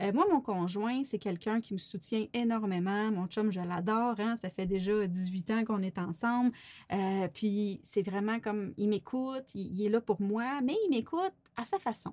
Euh, 0.00 0.12
moi, 0.12 0.26
mon 0.30 0.40
conjoint, 0.40 1.04
c'est 1.04 1.18
quelqu'un 1.18 1.60
qui 1.60 1.74
me 1.74 1.78
soutient 1.78 2.26
énormément. 2.32 3.10
Mon 3.12 3.26
chum, 3.26 3.52
je 3.52 3.60
l'adore. 3.60 4.18
Hein? 4.18 4.36
Ça 4.36 4.50
fait 4.50 4.66
déjà 4.66 5.06
18 5.06 5.50
ans 5.50 5.64
qu'on 5.64 5.82
est 5.82 5.98
ensemble. 5.98 6.52
Euh, 6.92 7.28
puis 7.28 7.80
c'est 7.84 8.02
vraiment 8.02 8.40
comme, 8.40 8.72
il 8.78 8.88
m'écoute, 8.88 9.54
il, 9.54 9.84
est 9.84 9.88
là 9.88 10.00
pour 10.00 10.20
moi, 10.20 10.60
mais 10.62 10.76
il 10.86 10.90
m'écoute 10.90 11.34
à 11.56 11.64
sa 11.64 11.78
façon. 11.78 12.12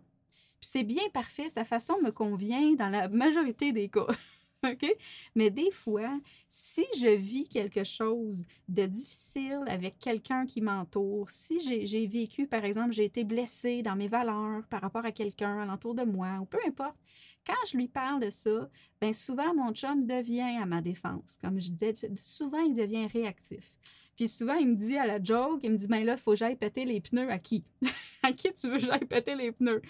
Puis 0.59 0.69
c'est 0.71 0.83
bien 0.83 1.03
parfait, 1.13 1.47
sa 1.49 1.63
façon 1.63 1.95
me 2.03 2.11
convient 2.11 2.73
dans 2.73 2.89
la 2.89 3.07
majorité 3.07 3.71
des 3.71 3.89
cas. 3.89 4.07
OK? 4.65 4.93
Mais 5.35 5.49
des 5.49 5.71
fois, 5.71 6.19
si 6.47 6.85
je 6.97 7.15
vis 7.15 7.47
quelque 7.47 7.83
chose 7.83 8.45
de 8.67 8.85
difficile 8.85 9.63
avec 9.67 9.99
quelqu'un 9.99 10.45
qui 10.45 10.61
m'entoure, 10.61 11.29
si 11.29 11.59
j'ai 11.85 12.07
vécu, 12.07 12.47
par 12.47 12.65
exemple, 12.65 12.91
j'ai 12.91 13.05
été 13.05 13.23
blessée 13.23 13.81
dans 13.81 13.95
mes 13.95 14.07
valeurs 14.07 14.65
par 14.69 14.81
rapport 14.81 15.05
à 15.05 15.11
quelqu'un 15.11 15.59
alentour 15.59 15.95
de 15.95 16.03
moi, 16.03 16.39
ou 16.41 16.45
peu 16.45 16.59
importe, 16.67 16.95
quand 17.45 17.65
je 17.71 17.77
lui 17.77 17.87
parle 17.87 18.21
de 18.21 18.29
ça, 18.29 18.69
bien 19.01 19.13
souvent, 19.13 19.53
mon 19.55 19.73
chum 19.73 20.03
devient 20.03 20.57
à 20.61 20.65
ma 20.65 20.81
défense. 20.81 21.37
Comme 21.41 21.59
je 21.59 21.69
disais, 21.69 21.93
souvent, 22.15 22.59
il 22.59 22.75
devient 22.75 23.07
réactif. 23.07 23.75
Puis 24.15 24.27
souvent, 24.27 24.55
il 24.55 24.67
me 24.67 24.75
dit 24.75 24.97
à 24.97 25.07
la 25.07 25.23
joke, 25.23 25.61
il 25.63 25.71
me 25.71 25.77
dit, 25.77 25.87
ben 25.87 26.03
là, 26.03 26.15
il 26.15 26.19
faut 26.19 26.31
que 26.31 26.37
j'aille 26.37 26.57
péter 26.57 26.83
les 26.83 26.99
pneus 26.99 27.31
à 27.31 27.39
qui? 27.39 27.63
à 28.23 28.33
qui 28.33 28.53
tu 28.53 28.67
veux 28.67 28.77
que 28.77 28.85
j'aille 28.85 29.05
péter 29.05 29.33
les 29.33 29.53
pneus? 29.53 29.81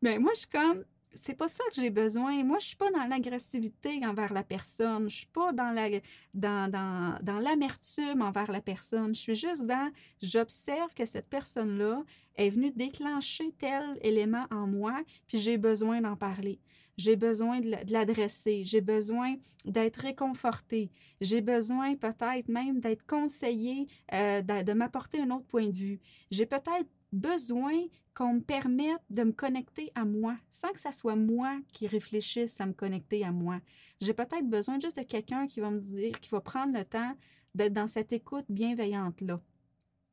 Mais 0.00 0.14
ben, 0.14 0.22
moi, 0.22 0.32
je 0.34 0.40
suis 0.40 0.48
comme, 0.48 0.84
c'est 1.14 1.34
pas 1.34 1.48
ça 1.48 1.64
que 1.68 1.76
j'ai 1.80 1.90
besoin. 1.90 2.42
Moi, 2.44 2.58
je 2.58 2.66
suis 2.66 2.76
pas 2.76 2.90
dans 2.90 3.04
l'agressivité 3.04 4.04
envers 4.04 4.32
la 4.32 4.42
personne. 4.42 5.08
Je 5.08 5.16
suis 5.16 5.26
pas 5.26 5.52
dans 5.52 5.70
la 5.70 5.88
dans, 6.34 6.70
dans, 6.70 7.18
dans 7.22 7.38
l'amertume 7.38 8.22
envers 8.22 8.50
la 8.50 8.60
personne. 8.60 9.14
Je 9.14 9.20
suis 9.20 9.34
juste 9.34 9.66
dans 9.66 9.90
j'observe 10.22 10.92
que 10.94 11.06
cette 11.06 11.28
personne-là 11.28 12.02
est 12.36 12.50
venue 12.50 12.70
déclencher 12.70 13.52
tel 13.58 13.98
élément 14.02 14.46
en 14.50 14.66
moi, 14.66 15.02
puis 15.28 15.38
j'ai 15.38 15.56
besoin 15.56 16.00
d'en 16.00 16.16
parler. 16.16 16.60
J'ai 16.96 17.16
besoin 17.16 17.60
de 17.60 17.76
l'adresser, 17.90 18.62
j'ai 18.64 18.80
besoin 18.80 19.34
d'être 19.64 19.96
réconforté, 19.96 20.92
j'ai 21.20 21.40
besoin 21.40 21.96
peut-être 21.96 22.46
même 22.48 22.78
d'être 22.78 23.04
conseillé, 23.04 23.88
euh, 24.12 24.42
de, 24.42 24.62
de 24.62 24.72
m'apporter 24.74 25.20
un 25.20 25.30
autre 25.30 25.46
point 25.46 25.66
de 25.66 25.74
vue. 25.74 26.00
J'ai 26.30 26.46
peut-être 26.46 26.88
besoin 27.12 27.72
qu'on 28.14 28.34
me 28.34 28.40
permette 28.40 29.02
de 29.10 29.24
me 29.24 29.32
connecter 29.32 29.90
à 29.94 30.04
moi, 30.04 30.36
sans 30.50 30.70
que 30.72 30.80
ce 30.80 30.92
soit 30.92 31.16
moi 31.16 31.58
qui 31.72 31.86
réfléchisse 31.86 32.60
à 32.60 32.66
me 32.66 32.72
connecter 32.72 33.24
à 33.24 33.32
moi. 33.32 33.60
J'ai 34.00 34.14
peut-être 34.14 34.48
besoin 34.48 34.78
juste 34.78 34.98
de 34.98 35.02
quelqu'un 35.02 35.46
qui 35.46 35.60
va 35.60 35.70
me 35.70 35.80
dire, 35.80 36.18
qui 36.20 36.30
va 36.30 36.40
prendre 36.40 36.76
le 36.76 36.84
temps 36.84 37.14
d'être 37.54 37.72
dans 37.72 37.88
cette 37.88 38.12
écoute 38.12 38.46
bienveillante-là. 38.48 39.40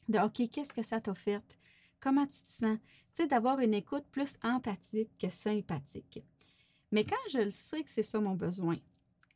De 0.10 0.20
OK, 0.20 0.50
qu'est-ce 0.52 0.74
que 0.74 0.82
ça 0.82 1.00
t'a 1.00 1.14
fait? 1.14 1.60
Comment 2.00 2.26
tu 2.26 2.42
te 2.42 2.50
sens? 2.50 2.78
Tu 3.14 3.24
sais, 3.24 3.28
d'avoir 3.28 3.60
une 3.60 3.76
écoute 3.76 4.06
plus 4.12 4.38
empathique 4.44 5.12
que 5.20 5.30
sympathique. 5.30 6.24
Mais 6.92 7.04
quand 7.04 7.30
je 7.32 7.38
le 7.38 7.52
sais 7.52 7.84
que 7.84 7.92
c'est 7.92 8.04
ça 8.04 8.20
mon 8.20 8.36
besoin, 8.36 8.78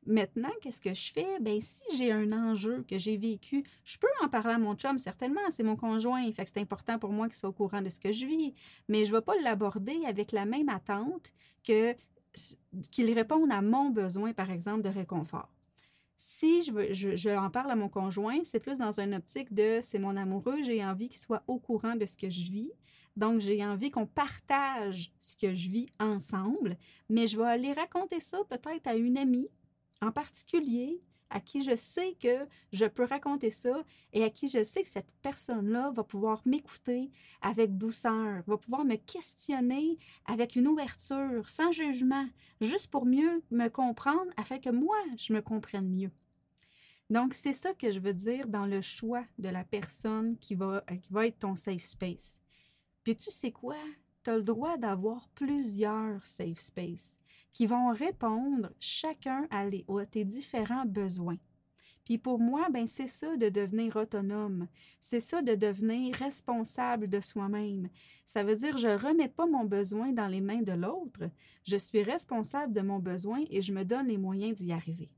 Maintenant, 0.06 0.52
qu'est-ce 0.62 0.82
que 0.82 0.94
je 0.94 1.12
fais? 1.12 1.40
Ben, 1.42 1.60
si 1.60 1.84
j'ai 1.98 2.12
un 2.12 2.32
enjeu 2.32 2.86
que 2.88 2.98
j'ai 2.98 3.18
vécu, 3.18 3.64
je 3.84 3.98
peux 3.98 4.08
en 4.22 4.30
parler 4.30 4.54
à 4.54 4.58
mon 4.60 4.76
chum, 4.76 5.00
certainement, 5.00 5.42
c'est 5.50 5.64
mon 5.64 5.76
conjoint, 5.76 6.32
fait 6.32 6.46
que 6.46 6.52
c'est 6.54 6.62
important 6.62 7.00
pour 7.00 7.12
moi 7.12 7.28
qu'il 7.28 7.36
soit 7.36 7.50
au 7.50 7.54
courant 7.54 7.82
de 7.82 7.90
ce 7.90 8.00
que 8.00 8.12
je 8.12 8.26
vis, 8.26 8.54
mais 8.88 9.06
je 9.06 9.12
ne 9.12 9.18
vais 9.18 9.22
pas 9.22 9.36
l'aborder 9.42 10.06
avec 10.06 10.32
la 10.32 10.46
même 10.46 10.70
attente 10.70 11.32
que 11.64 11.96
qu'il 12.92 13.14
réponde 13.14 13.52
à 13.52 13.62
mon 13.62 13.90
besoin, 13.90 14.34
par 14.34 14.52
exemple, 14.52 14.82
de 14.82 14.90
réconfort. 14.90 15.50
Si 16.18 16.64
je, 16.64 16.72
veux, 16.72 16.94
je, 16.94 17.30
en 17.38 17.50
parle 17.50 17.72
à 17.72 17.76
mon 17.76 17.90
conjoint, 17.90 18.40
c'est 18.44 18.60
plus 18.60 18.78
dans 18.78 19.00
une 19.00 19.16
optique 19.16 19.54
de 19.54 19.80
c'est 19.82 20.00
mon 20.00 20.16
amoureux, 20.16 20.62
j'ai 20.64 20.84
envie 20.84 21.10
qu'il 21.10 21.20
soit 21.20 21.44
au 21.48 21.60
courant 21.60 21.96
de 21.96 22.06
ce 22.06 22.16
que 22.16 22.30
je 22.30 22.52
vis. 22.52 22.72
Donc, 23.18 23.40
j'ai 23.40 23.66
envie 23.66 23.92
qu'on 23.92 24.06
partage 24.06 25.14
ce 25.18 25.38
que 25.38 25.54
je 25.54 25.70
vis 25.70 25.90
ensemble, 26.00 26.78
mais 27.10 27.28
je 27.28 27.38
vais 27.38 27.46
aller 27.46 27.74
raconter 27.74 28.20
ça 28.20 28.40
peut-être 28.50 28.88
à 28.88 28.96
une 28.96 29.18
amie 29.18 29.50
en 30.02 30.12
particulier 30.12 31.02
à 31.30 31.40
qui 31.40 31.62
je 31.62 31.76
sais 31.76 32.16
que 32.22 32.48
je 32.72 32.86
peux 32.86 33.04
raconter 33.04 33.50
ça 33.50 33.84
et 34.14 34.24
à 34.24 34.30
qui 34.30 34.48
je 34.48 34.64
sais 34.64 34.84
que 34.84 34.88
cette 34.88 35.12
personne-là 35.22 35.92
va 35.92 36.04
pouvoir 36.04 36.42
m'écouter 36.46 37.12
avec 37.42 37.78
douceur, 37.78 38.44
va 38.46 38.58
pouvoir 38.58 38.86
me 38.86 38.96
questionner 38.96 39.98
avec 40.26 40.56
une 40.56 40.68
ouverture, 40.68 41.50
sans 41.50 41.72
jugement, 41.72 42.28
juste 42.62 42.92
pour 42.92 43.06
mieux 43.06 43.44
me 43.52 43.68
comprendre 43.68 44.32
afin 44.38 44.60
que 44.60 44.70
moi, 44.70 44.98
je 45.18 45.34
me 45.34 45.42
comprenne 45.42 45.90
mieux. 45.90 46.12
Donc, 47.10 47.34
c'est 47.34 47.54
ça 47.54 47.74
que 47.74 47.92
je 47.92 48.00
veux 48.00 48.14
dire 48.14 48.48
dans 48.48 48.66
le 48.66 48.82
choix 48.82 49.26
de 49.38 49.50
la 49.50 49.64
personne 49.64 50.38
qui 50.38 50.56
va, 50.56 50.84
qui 51.02 51.12
va 51.12 51.28
être 51.28 51.40
ton 51.40 51.56
safe 51.56 51.84
space. 51.84 52.36
Puis 53.04 53.16
tu 53.16 53.30
sais 53.30 53.52
quoi? 53.52 53.78
Tu 54.24 54.32
as 54.32 54.38
le 54.38 54.44
droit 54.44 54.78
d'avoir 54.78 55.30
plusieurs 55.36 56.26
safe 56.26 56.60
spaces 56.60 57.20
qui 57.56 57.68
vont 57.68 57.94
répondre 57.94 58.70
chacun 58.82 59.48
à, 59.50 59.66
tes 60.12 60.26
différents 60.26 60.86
besoins. 60.86 61.38
Puis 62.04 62.18
pour 62.18 62.38
moi, 62.38 62.68
ben 62.70 62.86
c'est 62.86 63.08
ça 63.08 63.38
de 63.38 63.48
devenir 63.48 63.96
autonome. 63.96 64.68
C'est 65.00 65.22
ça 65.22 65.42
de 65.42 65.56
devenir 65.56 66.14
responsable 66.16 67.08
de 67.08 67.22
soi-même. 67.22 67.88
Ça 68.26 68.44
veut 68.44 68.56
dire 68.56 68.76
je 68.76 68.90
remets 68.90 69.30
pas 69.30 69.48
mon 69.48 69.64
besoin 69.64 70.12
dans 70.12 70.28
les 70.28 70.42
mains 70.42 70.64
de 70.64 70.74
l'autre. 70.74 71.30
Je 71.64 71.78
suis 71.78 72.04
responsable 72.04 72.74
de 72.74 72.82
mon 72.82 73.00
besoin 73.00 73.46
et 73.50 73.62
je 73.62 73.72
me 73.72 73.86
donne 73.86 74.08
les 74.08 74.18
moyens 74.18 74.58
d'y 74.58 74.74
arriver. 74.74 75.10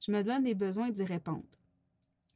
Je 0.00 0.12
me 0.12 0.22
donne 0.22 0.44
les 0.44 0.54
besoins 0.54 0.90
d'y 0.90 1.04
répondre. 1.04 1.48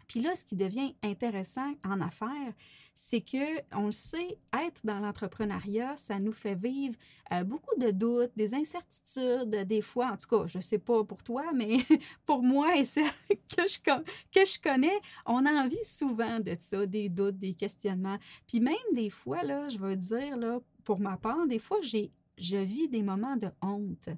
Puis 0.09 0.21
là, 0.21 0.35
ce 0.35 0.43
qui 0.43 0.57
devient 0.57 0.95
intéressant 1.05 1.75
en 1.85 2.01
affaires, 2.01 2.53
c'est 2.95 3.21
que 3.21 3.61
on 3.77 3.87
le 3.87 3.93
sait, 3.93 4.39
être 4.59 4.81
dans 4.85 4.99
l'entrepreneuriat, 4.99 5.97
ça 5.97 6.19
nous 6.19 6.33
fait 6.33 6.55
vivre 6.55 6.97
euh, 7.33 7.45
beaucoup 7.45 7.79
de 7.79 7.91
doutes, 7.91 8.33
des 8.35 8.55
incertitudes, 8.55 9.51
des 9.67 9.83
fois, 9.83 10.13
en 10.13 10.17
tout 10.17 10.27
cas, 10.27 10.47
je 10.47 10.61
sais 10.61 10.79
pas 10.79 11.05
pour 11.05 11.23
toi, 11.23 11.45
mais 11.55 11.77
pour 12.27 12.43
moi 12.43 12.77
et 12.77 12.87
celles 12.87 13.05
que 13.29 13.69
je, 13.69 13.79
que 13.79 14.47
je 14.47 14.59
connais, 14.61 14.99
on 15.27 15.45
a 15.45 15.53
envie 15.53 15.85
souvent 15.85 16.41
de 16.41 16.57
ça, 16.59 16.87
des 16.87 17.11
doutes, 17.11 17.39
des 17.39 17.53
questionnements. 17.53 18.19
Puis 18.47 18.61
même 18.61 18.75
des 18.95 19.11
fois, 19.11 19.43
là, 19.43 19.69
je 19.69 19.79
veux 19.79 19.97
dire, 19.97 20.39
là, 20.39 20.59
pour 20.85 21.01
ma 21.01 21.19
part, 21.19 21.47
des 21.47 21.59
fois, 21.59 21.79
j'ai 21.83 22.11
je 22.39 22.57
vis 22.57 22.89
des 22.89 23.03
moments 23.03 23.37
de 23.37 23.49
honte. 23.63 24.09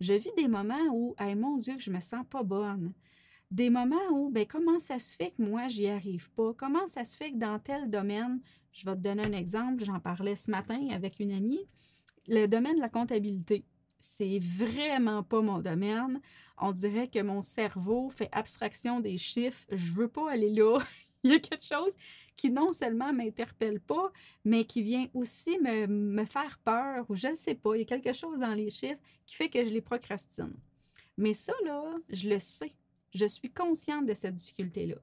Je 0.00 0.12
vis 0.12 0.30
des 0.36 0.46
moments 0.46 0.86
où, 0.92 1.16
hey, 1.18 1.34
mon 1.34 1.58
Dieu, 1.58 1.74
je 1.78 1.90
me 1.90 1.98
sens 1.98 2.24
pas 2.30 2.44
bonne 2.44 2.92
des 3.54 3.70
moments 3.70 4.08
où, 4.10 4.30
ben, 4.30 4.46
comment 4.46 4.80
ça 4.80 4.98
se 4.98 5.14
fait 5.14 5.30
que 5.30 5.40
moi, 5.40 5.68
j'y 5.68 5.86
arrive 5.86 6.28
pas? 6.32 6.52
Comment 6.54 6.88
ça 6.88 7.04
se 7.04 7.16
fait 7.16 7.30
que 7.30 7.36
dans 7.36 7.60
tel 7.60 7.88
domaine, 7.88 8.40
je 8.72 8.84
vais 8.84 8.96
te 8.96 9.00
donner 9.00 9.22
un 9.22 9.32
exemple, 9.32 9.84
j'en 9.84 10.00
parlais 10.00 10.34
ce 10.34 10.50
matin 10.50 10.88
avec 10.90 11.20
une 11.20 11.30
amie, 11.30 11.64
le 12.26 12.46
domaine 12.46 12.74
de 12.74 12.80
la 12.80 12.88
comptabilité. 12.88 13.64
C'est 14.00 14.40
vraiment 14.40 15.22
pas 15.22 15.40
mon 15.40 15.60
domaine. 15.60 16.20
On 16.58 16.72
dirait 16.72 17.06
que 17.06 17.22
mon 17.22 17.42
cerveau 17.42 18.10
fait 18.10 18.28
abstraction 18.32 18.98
des 18.98 19.18
chiffres. 19.18 19.64
Je 19.70 19.92
veux 19.92 20.08
pas 20.08 20.32
aller 20.32 20.52
là. 20.52 20.80
il 21.22 21.30
y 21.30 21.34
a 21.34 21.38
quelque 21.38 21.64
chose 21.64 21.94
qui 22.36 22.50
non 22.50 22.72
seulement 22.72 23.12
m'interpelle 23.12 23.78
pas, 23.78 24.10
mais 24.44 24.64
qui 24.64 24.82
vient 24.82 25.06
aussi 25.14 25.60
me, 25.60 25.86
me 25.86 26.24
faire 26.24 26.58
peur 26.64 27.06
ou 27.08 27.14
je 27.14 27.28
ne 27.28 27.36
sais 27.36 27.54
pas. 27.54 27.76
Il 27.76 27.78
y 27.78 27.82
a 27.82 27.86
quelque 27.86 28.12
chose 28.12 28.40
dans 28.40 28.54
les 28.54 28.70
chiffres 28.70 29.00
qui 29.26 29.36
fait 29.36 29.48
que 29.48 29.64
je 29.64 29.70
les 29.70 29.80
procrastine. 29.80 30.56
Mais 31.16 31.34
ça, 31.34 31.52
là, 31.64 31.84
je 32.08 32.28
le 32.28 32.40
sais. 32.40 32.74
Je 33.14 33.26
suis 33.26 33.50
consciente 33.50 34.06
de 34.06 34.14
cette 34.14 34.34
difficulté-là. 34.34 34.96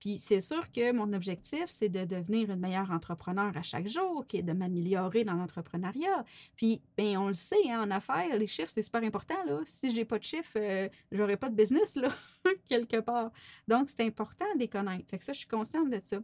Puis 0.00 0.18
c'est 0.18 0.40
sûr 0.40 0.70
que 0.72 0.92
mon 0.92 1.12
objectif, 1.12 1.64
c'est 1.68 1.88
de 1.88 2.04
devenir 2.04 2.50
une 2.50 2.60
meilleure 2.60 2.90
entrepreneur 2.90 3.56
à 3.56 3.62
chaque 3.62 3.88
jour, 3.88 4.26
qui 4.26 4.38
est 4.38 4.42
de 4.42 4.52
m'améliorer 4.52 5.24
dans 5.24 5.34
l'entrepreneuriat. 5.34 6.24
Puis, 6.54 6.82
bien, 6.96 7.20
on 7.20 7.28
le 7.28 7.34
sait, 7.34 7.70
hein, 7.70 7.82
en 7.82 7.90
affaires, 7.90 8.36
les 8.36 8.46
chiffres, 8.46 8.70
c'est 8.72 8.82
super 8.82 9.02
important. 9.02 9.42
Là. 9.46 9.60
Si 9.64 9.94
j'ai 9.94 10.04
pas 10.04 10.18
de 10.18 10.24
chiffres, 10.24 10.58
euh, 10.58 10.88
j'aurai 11.10 11.36
pas 11.36 11.48
de 11.48 11.54
business, 11.54 11.96
là, 11.96 12.10
quelque 12.68 13.00
part. 13.00 13.32
Donc, 13.66 13.88
c'est 13.88 14.02
important 14.02 14.44
de 14.54 14.60
les 14.60 14.68
connaître. 14.68 15.08
Fait 15.08 15.18
que 15.18 15.24
ça, 15.24 15.32
je 15.32 15.38
suis 15.38 15.48
consciente 15.48 15.90
de 15.90 16.00
ça. 16.02 16.18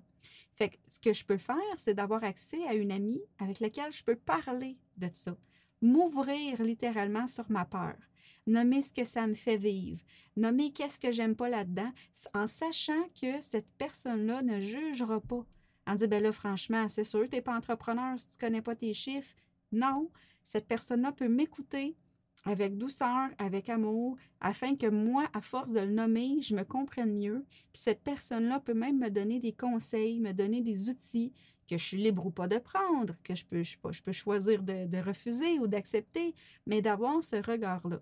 Fait 0.54 0.68
que 0.68 0.76
ce 0.86 1.00
que 1.00 1.14
je 1.14 1.24
peux 1.24 1.38
faire, 1.38 1.56
c'est 1.76 1.94
d'avoir 1.94 2.22
accès 2.24 2.62
à 2.68 2.74
une 2.74 2.92
amie 2.92 3.22
avec 3.38 3.60
laquelle 3.60 3.92
je 3.92 4.04
peux 4.04 4.16
parler 4.16 4.76
de 4.98 5.08
ça. 5.12 5.34
M'ouvrir 5.80 6.62
littéralement 6.62 7.26
sur 7.26 7.50
ma 7.50 7.64
peur 7.64 7.96
nommer 8.46 8.82
ce 8.82 8.92
que 8.92 9.04
ça 9.04 9.26
me 9.26 9.34
fait 9.34 9.56
vivre, 9.56 10.00
nommer 10.36 10.72
qu'est-ce 10.72 10.98
que 10.98 11.12
j'aime 11.12 11.36
pas 11.36 11.48
là-dedans, 11.48 11.92
en 12.34 12.46
sachant 12.46 13.08
que 13.20 13.40
cette 13.40 13.68
personne-là 13.78 14.42
ne 14.42 14.60
jugera 14.60 15.20
pas. 15.20 15.44
En 15.86 15.94
disant, 15.94 16.08
ben 16.08 16.22
là, 16.22 16.32
franchement, 16.32 16.88
c'est 16.88 17.04
sûr, 17.04 17.28
tu 17.28 17.36
n'es 17.36 17.42
pas 17.42 17.56
entrepreneur 17.56 18.18
si 18.18 18.28
tu 18.28 18.38
connais 18.38 18.62
pas 18.62 18.76
tes 18.76 18.94
chiffres. 18.94 19.34
Non, 19.72 20.10
cette 20.42 20.66
personne-là 20.66 21.12
peut 21.12 21.28
m'écouter 21.28 21.96
avec 22.44 22.76
douceur, 22.76 23.28
avec 23.38 23.68
amour, 23.68 24.16
afin 24.40 24.74
que 24.76 24.88
moi, 24.88 25.28
à 25.32 25.40
force 25.40 25.70
de 25.70 25.80
le 25.80 25.92
nommer, 25.92 26.40
je 26.40 26.56
me 26.56 26.64
comprenne 26.64 27.14
mieux. 27.14 27.44
Puis 27.72 27.82
cette 27.82 28.02
personne-là 28.02 28.60
peut 28.60 28.74
même 28.74 28.98
me 28.98 29.10
donner 29.10 29.38
des 29.38 29.52
conseils, 29.52 30.18
me 30.20 30.32
donner 30.32 30.60
des 30.60 30.88
outils 30.88 31.32
que 31.68 31.78
je 31.78 31.84
suis 31.84 31.96
libre 31.96 32.26
ou 32.26 32.30
pas 32.30 32.48
de 32.48 32.58
prendre, 32.58 33.14
que 33.22 33.34
je 33.34 33.46
peux, 33.46 33.62
je 33.62 34.02
peux 34.02 34.12
choisir 34.12 34.62
de, 34.62 34.86
de 34.86 34.98
refuser 34.98 35.58
ou 35.60 35.68
d'accepter, 35.68 36.34
mais 36.66 36.82
d'avoir 36.82 37.22
ce 37.22 37.36
regard-là. 37.36 38.00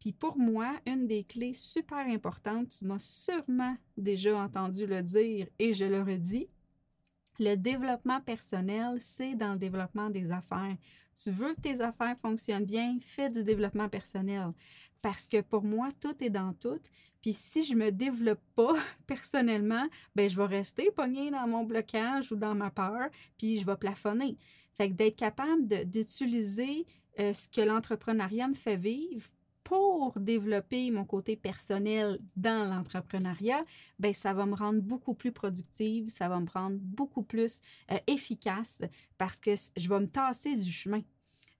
Puis 0.00 0.12
pour 0.12 0.38
moi, 0.38 0.80
une 0.86 1.06
des 1.06 1.24
clés 1.24 1.52
super 1.52 1.98
importantes, 1.98 2.70
tu 2.70 2.86
m'as 2.86 2.98
sûrement 2.98 3.76
déjà 3.98 4.36
entendu 4.36 4.86
le 4.86 5.02
dire 5.02 5.46
et 5.58 5.74
je 5.74 5.84
le 5.84 6.02
redis, 6.02 6.48
le 7.38 7.54
développement 7.54 8.20
personnel, 8.20 8.96
c'est 8.98 9.34
dans 9.34 9.52
le 9.52 9.58
développement 9.58 10.10
des 10.10 10.30
affaires. 10.30 10.76
Tu 11.22 11.30
veux 11.30 11.54
que 11.54 11.60
tes 11.60 11.80
affaires 11.82 12.16
fonctionnent 12.20 12.64
bien, 12.64 12.98
fais 13.00 13.28
du 13.28 13.44
développement 13.44 13.88
personnel. 13.88 14.52
Parce 15.02 15.26
que 15.26 15.40
pour 15.42 15.62
moi, 15.62 15.88
tout 16.00 16.22
est 16.24 16.30
dans 16.30 16.52
tout. 16.54 16.80
Puis 17.20 17.34
si 17.34 17.62
je 17.62 17.74
me 17.74 17.90
développe 17.92 18.42
pas 18.54 18.74
personnellement, 19.06 19.86
ben 20.14 20.28
je 20.28 20.36
vais 20.36 20.46
rester 20.46 20.90
pogné 20.90 21.30
dans 21.30 21.46
mon 21.46 21.64
blocage 21.64 22.32
ou 22.32 22.36
dans 22.36 22.54
ma 22.54 22.70
peur, 22.70 23.08
puis 23.36 23.58
je 23.58 23.66
vais 23.66 23.76
plafonner. 23.76 24.38
Fait 24.72 24.88
que 24.88 24.94
d'être 24.94 25.16
capable 25.16 25.66
d'utiliser 25.86 26.86
euh, 27.18 27.34
ce 27.34 27.48
que 27.48 27.60
l'entrepreneuriat 27.60 28.48
me 28.48 28.54
fait 28.54 28.76
vivre 28.76 29.26
pour 29.70 30.18
développer 30.18 30.90
mon 30.90 31.04
côté 31.04 31.36
personnel 31.36 32.18
dans 32.34 32.68
l'entrepreneuriat, 32.68 33.64
ben 34.00 34.12
ça 34.12 34.34
va 34.34 34.44
me 34.44 34.56
rendre 34.56 34.80
beaucoup 34.80 35.14
plus 35.14 35.30
productive, 35.30 36.08
ça 36.08 36.28
va 36.28 36.40
me 36.40 36.50
rendre 36.50 36.76
beaucoup 36.80 37.22
plus 37.22 37.60
euh, 37.92 37.98
efficace 38.08 38.82
parce 39.16 39.38
que 39.38 39.52
je 39.76 39.88
vais 39.88 40.00
me 40.00 40.08
tasser 40.08 40.56
du 40.56 40.72
chemin. 40.72 41.02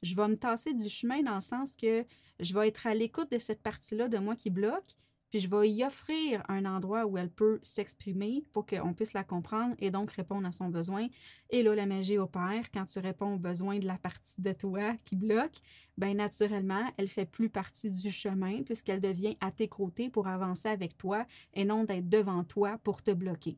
Je 0.02 0.16
vais 0.16 0.26
me 0.26 0.36
tasser 0.36 0.74
du 0.74 0.88
chemin 0.88 1.22
dans 1.22 1.36
le 1.36 1.40
sens 1.40 1.76
que 1.76 2.04
je 2.40 2.52
vais 2.52 2.66
être 2.66 2.88
à 2.88 2.94
l'écoute 2.94 3.30
de 3.30 3.38
cette 3.38 3.62
partie-là 3.62 4.08
de 4.08 4.18
moi 4.18 4.34
qui 4.34 4.50
bloque, 4.50 4.96
puis 5.30 5.38
je 5.38 5.48
vais 5.48 5.70
y 5.70 5.84
offrir 5.84 6.42
un 6.48 6.64
endroit 6.64 7.06
où 7.06 7.16
elle 7.16 7.30
peut 7.30 7.60
s'exprimer 7.62 8.44
pour 8.52 8.66
qu'on 8.66 8.92
puisse 8.92 9.12
la 9.12 9.24
comprendre 9.24 9.74
et 9.78 9.90
donc 9.90 10.10
répondre 10.12 10.46
à 10.46 10.52
son 10.52 10.68
besoin. 10.68 11.06
Et 11.50 11.62
là, 11.62 11.74
la 11.74 11.86
magie 11.86 12.18
opère. 12.18 12.70
Quand 12.72 12.84
tu 12.84 12.98
réponds 12.98 13.34
aux 13.34 13.38
besoins 13.38 13.78
de 13.78 13.86
la 13.86 13.96
partie 13.96 14.42
de 14.42 14.52
toi 14.52 14.94
qui 15.04 15.16
bloque, 15.16 15.56
bien 15.96 16.14
naturellement, 16.14 16.84
elle 16.96 17.08
fait 17.08 17.26
plus 17.26 17.48
partie 17.48 17.90
du 17.90 18.10
chemin 18.10 18.62
puisqu'elle 18.64 19.00
devient 19.00 19.36
à 19.40 19.50
tes 19.50 19.68
côtés 19.68 20.10
pour 20.10 20.26
avancer 20.26 20.68
avec 20.68 20.96
toi 20.96 21.24
et 21.54 21.64
non 21.64 21.84
d'être 21.84 22.08
devant 22.08 22.44
toi 22.44 22.78
pour 22.82 23.02
te 23.02 23.12
bloquer. 23.12 23.56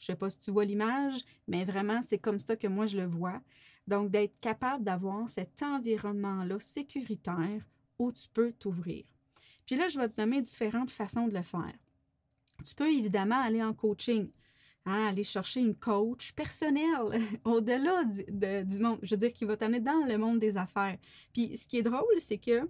Je 0.00 0.06
sais 0.06 0.16
pas 0.16 0.30
si 0.30 0.38
tu 0.38 0.50
vois 0.50 0.64
l'image, 0.64 1.24
mais 1.46 1.64
vraiment, 1.64 2.00
c'est 2.02 2.18
comme 2.18 2.38
ça 2.38 2.56
que 2.56 2.68
moi 2.68 2.86
je 2.86 2.96
le 2.96 3.06
vois. 3.06 3.40
Donc, 3.86 4.10
d'être 4.10 4.38
capable 4.40 4.84
d'avoir 4.84 5.28
cet 5.28 5.62
environnement-là 5.62 6.58
sécuritaire 6.60 7.62
où 7.98 8.12
tu 8.12 8.28
peux 8.28 8.52
t'ouvrir. 8.52 9.04
Puis 9.68 9.76
là, 9.76 9.86
je 9.86 9.98
vais 9.98 10.08
te 10.08 10.18
nommer 10.18 10.40
différentes 10.40 10.90
façons 10.90 11.28
de 11.28 11.34
le 11.34 11.42
faire. 11.42 11.74
Tu 12.64 12.74
peux 12.74 12.90
évidemment 12.90 13.38
aller 13.38 13.62
en 13.62 13.74
coaching. 13.74 14.30
Hein, 14.86 15.08
aller 15.08 15.24
chercher 15.24 15.60
une 15.60 15.74
coach 15.74 16.32
personnelle 16.32 17.20
au-delà 17.44 18.04
du, 18.04 18.78
monde, 18.78 18.98
je 19.02 19.14
veux 19.14 19.18
dire, 19.18 19.32
qui 19.34 19.44
va 19.44 19.58
t'amener 19.58 19.80
dans 19.80 20.06
le 20.06 20.16
monde 20.16 20.38
des 20.38 20.56
affaires. 20.56 20.96
Puis 21.34 21.54
ce 21.58 21.66
qui 21.66 21.76
est 21.76 21.82
drôle, 21.82 22.06
c'est 22.18 22.38
que, 22.38 22.66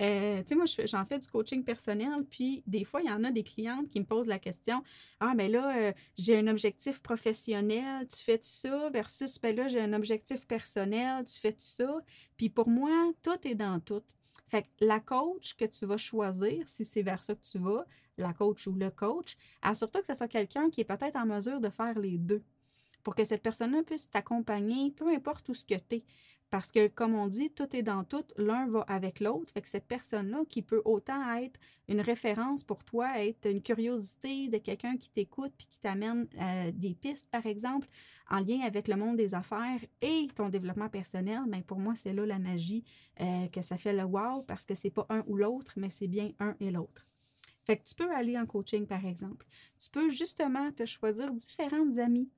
euh, 0.00 0.38
tu 0.38 0.46
sais, 0.46 0.54
moi, 0.56 0.64
j'en 0.86 1.04
fais 1.04 1.20
du 1.20 1.28
coaching 1.28 1.62
personnel, 1.62 2.24
puis 2.28 2.64
des 2.66 2.82
fois, 2.82 3.02
il 3.02 3.08
y 3.08 3.12
en 3.12 3.22
a 3.22 3.30
des 3.30 3.44
clientes 3.44 3.88
qui 3.88 4.00
me 4.00 4.04
posent 4.04 4.26
la 4.26 4.40
question 4.40 4.82
Ah, 5.20 5.34
ben 5.36 5.52
là, 5.52 5.76
euh, 5.76 5.92
j'ai 6.18 6.36
un 6.36 6.48
objectif 6.48 7.00
professionnel, 7.00 8.08
tu 8.08 8.16
fais 8.16 8.40
ça, 8.42 8.90
versus, 8.90 9.40
ben 9.40 9.54
là, 9.54 9.68
j'ai 9.68 9.80
un 9.80 9.92
objectif 9.92 10.48
personnel, 10.48 11.24
tu 11.26 11.38
fais 11.38 11.54
ça. 11.58 12.00
Puis 12.36 12.48
pour 12.48 12.68
moi, 12.68 13.12
tout 13.22 13.46
est 13.46 13.54
dans 13.54 13.78
tout. 13.78 14.02
Fait 14.50 14.62
que 14.64 14.68
la 14.80 14.98
coach 14.98 15.54
que 15.54 15.64
tu 15.64 15.86
vas 15.86 15.96
choisir, 15.96 16.66
si 16.66 16.84
c'est 16.84 17.02
vers 17.02 17.22
ça 17.22 17.34
que 17.34 17.42
tu 17.42 17.58
vas, 17.58 17.86
la 18.18 18.32
coach 18.32 18.66
ou 18.66 18.72
le 18.72 18.90
coach, 18.90 19.36
assure-toi 19.62 20.00
que 20.00 20.08
ce 20.08 20.14
soit 20.14 20.28
quelqu'un 20.28 20.70
qui 20.70 20.80
est 20.80 20.84
peut-être 20.84 21.16
en 21.16 21.24
mesure 21.24 21.60
de 21.60 21.70
faire 21.70 21.98
les 21.98 22.18
deux 22.18 22.42
pour 23.04 23.14
que 23.14 23.24
cette 23.24 23.42
personne-là 23.42 23.82
puisse 23.82 24.10
t'accompagner, 24.10 24.90
peu 24.90 25.08
importe 25.08 25.48
où 25.48 25.54
ce 25.54 25.64
que 25.64 25.74
tu 25.74 25.96
es. 25.96 26.04
Parce 26.50 26.72
que, 26.72 26.88
comme 26.88 27.14
on 27.14 27.28
dit, 27.28 27.50
tout 27.50 27.76
est 27.76 27.82
dans 27.82 28.02
tout, 28.02 28.24
l'un 28.36 28.66
va 28.66 28.80
avec 28.88 29.20
l'autre. 29.20 29.52
Fait 29.52 29.62
que 29.62 29.68
cette 29.68 29.86
personne-là, 29.86 30.40
qui 30.48 30.62
peut 30.62 30.82
autant 30.84 31.36
être 31.36 31.60
une 31.88 32.00
référence 32.00 32.64
pour 32.64 32.82
toi, 32.82 33.20
être 33.24 33.48
une 33.48 33.62
curiosité 33.62 34.48
de 34.48 34.58
quelqu'un 34.58 34.96
qui 34.96 35.10
t'écoute 35.10 35.52
puis 35.56 35.68
qui 35.70 35.78
t'amène 35.78 36.26
euh, 36.40 36.72
des 36.72 36.94
pistes, 36.94 37.28
par 37.30 37.46
exemple, 37.46 37.88
en 38.28 38.40
lien 38.40 38.60
avec 38.60 38.88
le 38.88 38.96
monde 38.96 39.16
des 39.16 39.34
affaires 39.34 39.80
et 40.00 40.28
ton 40.34 40.48
développement 40.48 40.88
personnel, 40.88 41.40
mais 41.46 41.58
ben, 41.58 41.62
pour 41.62 41.78
moi, 41.78 41.94
c'est 41.96 42.12
là 42.12 42.26
la 42.26 42.38
magie 42.38 42.84
euh, 43.20 43.48
que 43.48 43.62
ça 43.62 43.76
fait 43.76 43.92
le 43.92 44.04
wow 44.04 44.42
parce 44.42 44.64
que 44.64 44.74
c'est 44.74 44.90
pas 44.90 45.06
un 45.08 45.22
ou 45.26 45.36
l'autre, 45.36 45.74
mais 45.76 45.88
c'est 45.88 46.08
bien 46.08 46.30
un 46.38 46.56
et 46.60 46.70
l'autre. 46.70 47.06
Fait 47.64 47.76
que 47.76 47.84
tu 47.84 47.94
peux 47.94 48.12
aller 48.12 48.38
en 48.38 48.46
coaching, 48.46 48.86
par 48.86 49.04
exemple. 49.04 49.46
Tu 49.78 49.90
peux 49.90 50.08
justement 50.08 50.72
te 50.72 50.86
choisir 50.86 51.32
différentes 51.32 51.98
amies 51.98 52.30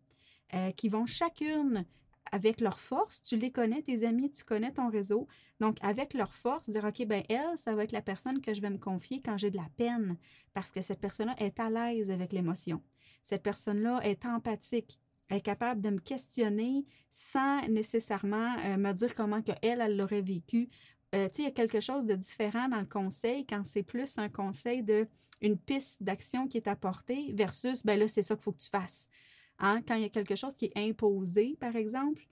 euh, 0.54 0.70
qui 0.72 0.88
vont 0.88 1.06
chacune 1.06 1.86
avec 2.30 2.60
leur 2.60 2.78
force, 2.78 3.22
tu 3.22 3.36
les 3.36 3.50
connais, 3.50 3.82
tes 3.82 4.06
amis, 4.06 4.30
tu 4.30 4.44
connais 4.44 4.72
ton 4.72 4.88
réseau. 4.88 5.26
Donc, 5.60 5.76
avec 5.82 6.14
leur 6.14 6.34
force, 6.34 6.70
dire, 6.70 6.84
OK, 6.84 7.04
ben 7.06 7.22
elle, 7.28 7.56
ça 7.56 7.74
va 7.74 7.84
être 7.84 7.92
la 7.92 8.02
personne 8.02 8.40
que 8.40 8.54
je 8.54 8.60
vais 8.60 8.70
me 8.70 8.78
confier 8.78 9.20
quand 9.20 9.36
j'ai 9.36 9.50
de 9.50 9.56
la 9.56 9.68
peine, 9.76 10.16
parce 10.54 10.70
que 10.70 10.80
cette 10.80 11.00
personne-là 11.00 11.34
est 11.38 11.58
à 11.60 11.68
l'aise 11.68 12.10
avec 12.10 12.32
l'émotion. 12.32 12.82
Cette 13.22 13.42
personne-là 13.42 14.00
est 14.02 14.24
empathique, 14.24 14.98
est 15.30 15.40
capable 15.40 15.82
de 15.82 15.90
me 15.90 15.98
questionner 15.98 16.84
sans 17.10 17.66
nécessairement 17.68 18.56
euh, 18.64 18.76
me 18.76 18.92
dire 18.92 19.14
comment 19.14 19.40
elle, 19.62 19.80
elle 19.80 19.96
l'aurait 19.96 20.22
vécu. 20.22 20.68
Euh, 21.14 21.28
tu 21.28 21.36
sais, 21.36 21.42
il 21.42 21.44
y 21.44 21.48
a 21.48 21.52
quelque 21.52 21.80
chose 21.80 22.06
de 22.06 22.14
différent 22.14 22.68
dans 22.68 22.80
le 22.80 22.86
conseil 22.86 23.46
quand 23.46 23.64
c'est 23.64 23.82
plus 23.82 24.18
un 24.18 24.28
conseil 24.28 24.82
de 24.82 25.06
une 25.42 25.58
piste 25.58 26.02
d'action 26.02 26.46
qui 26.46 26.56
est 26.56 26.68
apportée 26.68 27.32
versus, 27.34 27.84
ben 27.84 27.98
là, 27.98 28.08
c'est 28.08 28.22
ça 28.22 28.36
qu'il 28.36 28.44
faut 28.44 28.52
que 28.52 28.62
tu 28.62 28.70
fasses. 28.70 29.08
Hein, 29.62 29.80
quand 29.86 29.94
il 29.94 30.02
y 30.02 30.04
a 30.04 30.10
quelque 30.10 30.36
chose 30.36 30.54
qui 30.54 30.66
est 30.66 30.76
imposé, 30.76 31.56
par 31.58 31.76
exemple, 31.76 32.28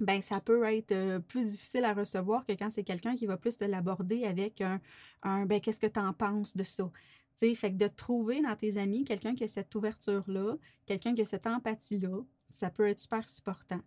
ben 0.00 0.20
ça 0.20 0.40
peut 0.40 0.64
être 0.64 0.92
euh, 0.92 1.20
plus 1.20 1.44
difficile 1.52 1.84
à 1.84 1.94
recevoir 1.94 2.44
que 2.44 2.52
quand 2.52 2.70
c'est 2.70 2.84
quelqu'un 2.84 3.14
qui 3.14 3.26
va 3.26 3.36
plus 3.36 3.56
te 3.56 3.64
l'aborder 3.64 4.24
avec 4.24 4.60
un, 4.60 4.80
un 5.22 5.46
ben 5.46 5.60
qu'est-ce 5.60 5.80
que 5.80 5.86
tu 5.86 6.00
en 6.00 6.12
penses 6.12 6.56
de 6.56 6.64
ça? 6.64 6.90
sais, 7.36 7.54
fait 7.54 7.70
que 7.70 7.76
de 7.76 7.88
trouver 7.88 8.40
dans 8.40 8.56
tes 8.56 8.78
amis 8.78 9.04
quelqu'un 9.04 9.34
qui 9.34 9.44
a 9.44 9.48
cette 9.48 9.74
ouverture-là, 9.74 10.56
quelqu'un 10.86 11.14
qui 11.14 11.22
a 11.22 11.24
cette 11.24 11.46
empathie-là, 11.46 12.22
ça 12.50 12.70
peut 12.70 12.88
être 12.88 12.98
super 12.98 13.28
supportant. 13.28 13.80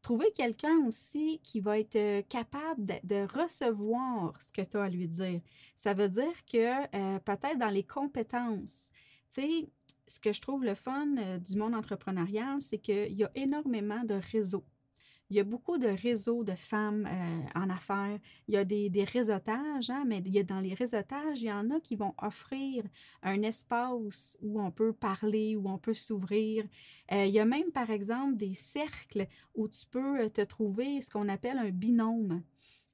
Trouver 0.00 0.32
quelqu'un 0.32 0.78
aussi 0.86 1.40
qui 1.42 1.60
va 1.60 1.78
être 1.78 1.96
euh, 1.96 2.22
capable 2.22 2.84
de, 3.02 3.26
recevoir 3.38 4.40
ce 4.40 4.52
que 4.52 4.62
tu 4.62 4.76
as 4.76 4.84
à 4.84 4.88
lui 4.88 5.08
dire. 5.08 5.40
Ça 5.74 5.92
veut 5.92 6.08
dire 6.08 6.44
que 6.46 6.96
euh, 6.96 7.18
peut-être 7.18 7.58
dans 7.58 7.68
les 7.68 7.82
compétences, 7.82 8.90
tu 9.32 9.42
sais, 9.42 9.68
ce 10.08 10.18
que 10.18 10.32
je 10.32 10.40
trouve 10.40 10.64
le 10.64 10.74
fun 10.74 11.16
euh, 11.18 11.38
du 11.38 11.56
monde 11.56 11.74
entrepreneurial, 11.74 12.60
c'est 12.60 12.78
qu'il 12.78 13.12
y 13.12 13.24
a 13.24 13.30
énormément 13.34 14.02
de 14.04 14.14
réseaux. 14.32 14.64
Il 15.30 15.36
y 15.36 15.40
a 15.40 15.44
beaucoup 15.44 15.76
de 15.76 15.88
réseaux 15.88 16.42
de 16.42 16.54
femmes 16.54 17.06
euh, 17.06 17.60
en 17.60 17.68
affaires. 17.68 18.18
Il 18.48 18.54
y 18.54 18.56
a 18.56 18.64
des, 18.64 19.04
réseautages, 19.04 19.90
hein, 19.90 20.04
mais 20.06 20.22
il 20.24 20.32
y 20.32 20.38
a, 20.38 20.42
dans 20.42 20.60
les 20.60 20.72
réseautages, 20.72 21.42
il 21.42 21.48
y 21.48 21.52
en 21.52 21.70
a 21.70 21.80
qui 21.80 21.96
vont 21.96 22.14
offrir 22.16 22.84
un 23.22 23.42
espace 23.42 24.38
où 24.40 24.58
on 24.58 24.70
peut 24.70 24.94
parler, 24.94 25.54
où 25.54 25.68
on 25.68 25.76
peut 25.76 25.92
s'ouvrir. 25.92 26.64
Euh, 27.12 27.26
il 27.26 27.32
y 27.34 27.40
a 27.40 27.44
même, 27.44 27.70
par 27.72 27.90
exemple, 27.90 28.38
des 28.38 28.54
cercles 28.54 29.26
où 29.54 29.68
tu 29.68 29.84
peux 29.90 30.30
te 30.30 30.40
trouver 30.40 31.02
ce 31.02 31.10
qu'on 31.10 31.28
appelle 31.28 31.58
un 31.58 31.70
binôme 31.70 32.42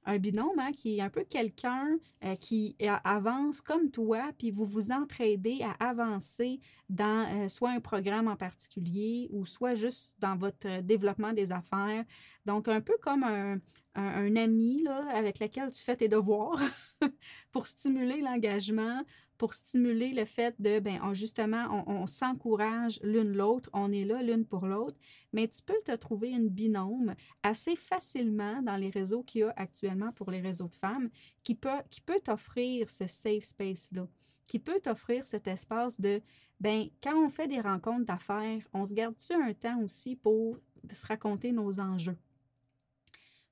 un 0.05 0.19
binôme 0.19 0.59
hein, 0.59 0.73
qui 0.73 0.99
est 0.99 1.01
un 1.01 1.11
peu 1.11 1.25
quelqu'un 1.25 1.99
euh, 2.25 2.37
qui 2.37 2.77
avance 3.05 3.61
comme 3.61 3.91
toi, 3.91 4.31
puis 4.39 4.51
vous 4.51 4.65
vous 4.65 4.93
entraidez 4.93 5.61
à 5.63 5.73
avancer 5.89 6.61
dans 6.89 7.27
euh, 7.29 7.49
soit 7.49 7.71
un 7.71 7.81
programme 7.81 8.29
en 8.29 8.37
particulier 8.37 9.29
ou 9.31 9.47
soit 9.47 9.75
juste 9.75 10.17
dans 10.21 10.37
votre 10.37 10.81
développement 10.83 11.33
des 11.33 11.53
affaires. 11.53 12.05
Donc, 12.45 12.69
un 12.69 12.81
peu 12.81 12.97
comme 13.01 13.25
un, 13.25 13.59
un, 13.95 14.37
ami 14.37 14.83
là, 14.83 15.07
avec 15.15 15.39
lequel 15.39 15.71
tu 15.71 15.83
fais 15.83 15.97
tes 15.97 16.09
devoirs 16.09 16.61
pour 17.53 17.67
stimuler 17.67 18.21
l'engagement, 18.21 19.03
pour 19.39 19.55
stimuler 19.55 20.13
le 20.13 20.25
fait 20.25 20.55
de, 20.61 20.79
ben, 20.79 21.01
justement, 21.13 21.85
on, 21.87 22.07
s'encourage 22.07 23.01
l'une 23.03 23.33
l'autre, 23.37 23.69
on 23.73 23.91
est 23.93 24.05
là 24.05 24.23
l'une 24.23 24.45
pour 24.45 24.67
l'autre, 24.67 24.97
mais 25.33 25.49
tu 25.49 25.63
peux 25.63 25.81
te 25.85 25.95
trouver 25.97 26.31
une 26.31 26.49
binôme 26.49 27.15
assez 27.43 27.77
facilement 27.77 28.63
dans 28.63 28.77
les 28.77 28.91
réseaux 28.91 29.23
qu'il 29.23 29.41
y 29.41 29.45
a 29.45 29.53
actuellement 29.57 30.13
pour 30.13 30.31
les 30.31 30.41
réseaux 30.41 30.69
de 30.69 30.75
femmes 30.75 31.11
qui 31.43 31.55
peut, 31.55 31.83
qui 31.91 32.01
peut 32.01 32.21
t'offrir 32.23 32.89
ce 32.89 33.07
safe 33.07 33.45
space-là, 33.45 34.07
qui 34.47 34.59
peut 34.59 34.81
t'offrir 34.81 35.27
cet 35.27 35.49
espace 35.49 36.01
de, 36.01 36.21
ben, 36.61 36.89
quand 37.03 37.17
on 37.17 37.29
fait 37.29 37.49
des 37.49 37.61
rencontres 37.61 38.07
d'affaires, 38.07 38.63
on 38.73 38.85
se 38.85 38.95
garde-tu 38.95 39.33
un 39.35 39.53
temps 39.55 39.81
aussi 39.81 40.17
pour 40.17 40.59
se 40.91 41.07
raconter 41.07 41.53
nos 41.53 41.81
enjeux? 41.81 42.17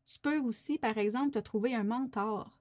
Tu 0.06 0.18
peux 0.18 0.38
aussi, 0.38 0.78
par 0.78 0.98
exemple, 0.98 1.30
te 1.30 1.38
trouver 1.38 1.74
un 1.74 1.84
mentor. 1.84 2.58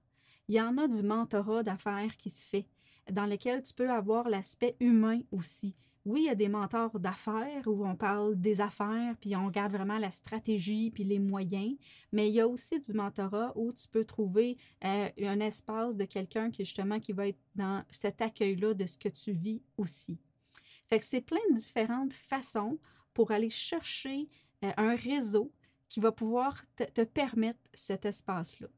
Il 0.48 0.54
y 0.54 0.60
en 0.60 0.76
a 0.78 0.88
du 0.88 1.02
mentorat 1.02 1.62
d'affaires 1.62 2.16
qui 2.16 2.30
se 2.30 2.46
fait, 2.46 2.66
dans 3.10 3.26
lequel 3.26 3.62
tu 3.62 3.74
peux 3.74 3.90
avoir 3.90 4.28
l'aspect 4.28 4.76
humain 4.80 5.20
aussi. 5.30 5.74
Oui, 6.04 6.22
il 6.22 6.26
y 6.26 6.30
a 6.30 6.34
des 6.34 6.48
mentors 6.48 6.98
d'affaires 6.98 7.62
où 7.66 7.86
on 7.86 7.94
parle 7.94 8.34
des 8.40 8.60
affaires, 8.60 9.14
puis 9.20 9.36
on 9.36 9.46
regarde 9.46 9.72
vraiment 9.72 9.98
la 9.98 10.10
stratégie, 10.10 10.90
puis 10.90 11.04
les 11.04 11.20
moyens, 11.20 11.76
mais 12.10 12.28
il 12.28 12.34
y 12.34 12.40
a 12.40 12.48
aussi 12.48 12.80
du 12.80 12.92
mentorat 12.92 13.52
où 13.54 13.72
tu 13.72 13.86
peux 13.86 14.04
trouver 14.04 14.56
euh, 14.84 15.08
un 15.18 15.38
espace 15.38 15.96
de 15.96 16.04
quelqu'un 16.04 16.50
qui 16.50 16.64
justement 16.64 16.98
va 17.10 17.28
être 17.28 17.38
dans 17.54 17.84
cet 17.90 18.20
accueil-là 18.20 18.74
de 18.74 18.84
ce 18.84 18.98
que 18.98 19.08
tu 19.08 19.30
vis 19.30 19.62
aussi. 19.76 20.18
Fait 20.88 20.98
que 20.98 21.04
c'est 21.04 21.20
plein 21.20 21.40
de 21.50 21.56
différentes 21.56 22.12
façons 22.12 22.78
pour 23.14 23.30
aller 23.30 23.50
chercher 23.50 24.28
euh, 24.64 24.72
un 24.76 24.96
réseau 24.96 25.52
qui 25.88 26.00
va 26.00 26.10
pouvoir 26.10 26.60
te, 26.74 27.04
permettre 27.04 27.60
cet 27.74 28.06
espace-là. 28.06 28.68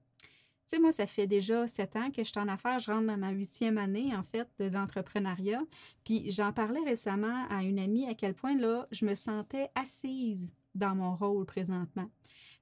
Tu 0.66 0.76
sais, 0.76 0.78
moi, 0.78 0.92
ça 0.92 1.06
fait 1.06 1.26
déjà 1.26 1.66
sept 1.66 1.94
ans 1.96 2.10
que 2.10 2.24
je 2.24 2.30
suis 2.30 2.40
en 2.40 2.48
affaires. 2.48 2.78
Je 2.78 2.90
rentre 2.90 3.06
dans 3.06 3.18
ma 3.18 3.30
huitième 3.30 3.76
année, 3.76 4.14
en 4.16 4.22
fait, 4.22 4.48
de 4.58 4.66
l'entrepreneuriat. 4.66 5.62
Puis 6.04 6.30
j'en 6.30 6.52
parlais 6.52 6.80
récemment 6.80 7.46
à 7.50 7.62
une 7.62 7.78
amie 7.78 8.08
à 8.08 8.14
quel 8.14 8.34
point, 8.34 8.56
là, 8.56 8.88
je 8.90 9.04
me 9.04 9.14
sentais 9.14 9.68
assise 9.74 10.54
dans 10.74 10.94
mon 10.94 11.14
rôle 11.16 11.44
présentement. 11.44 12.10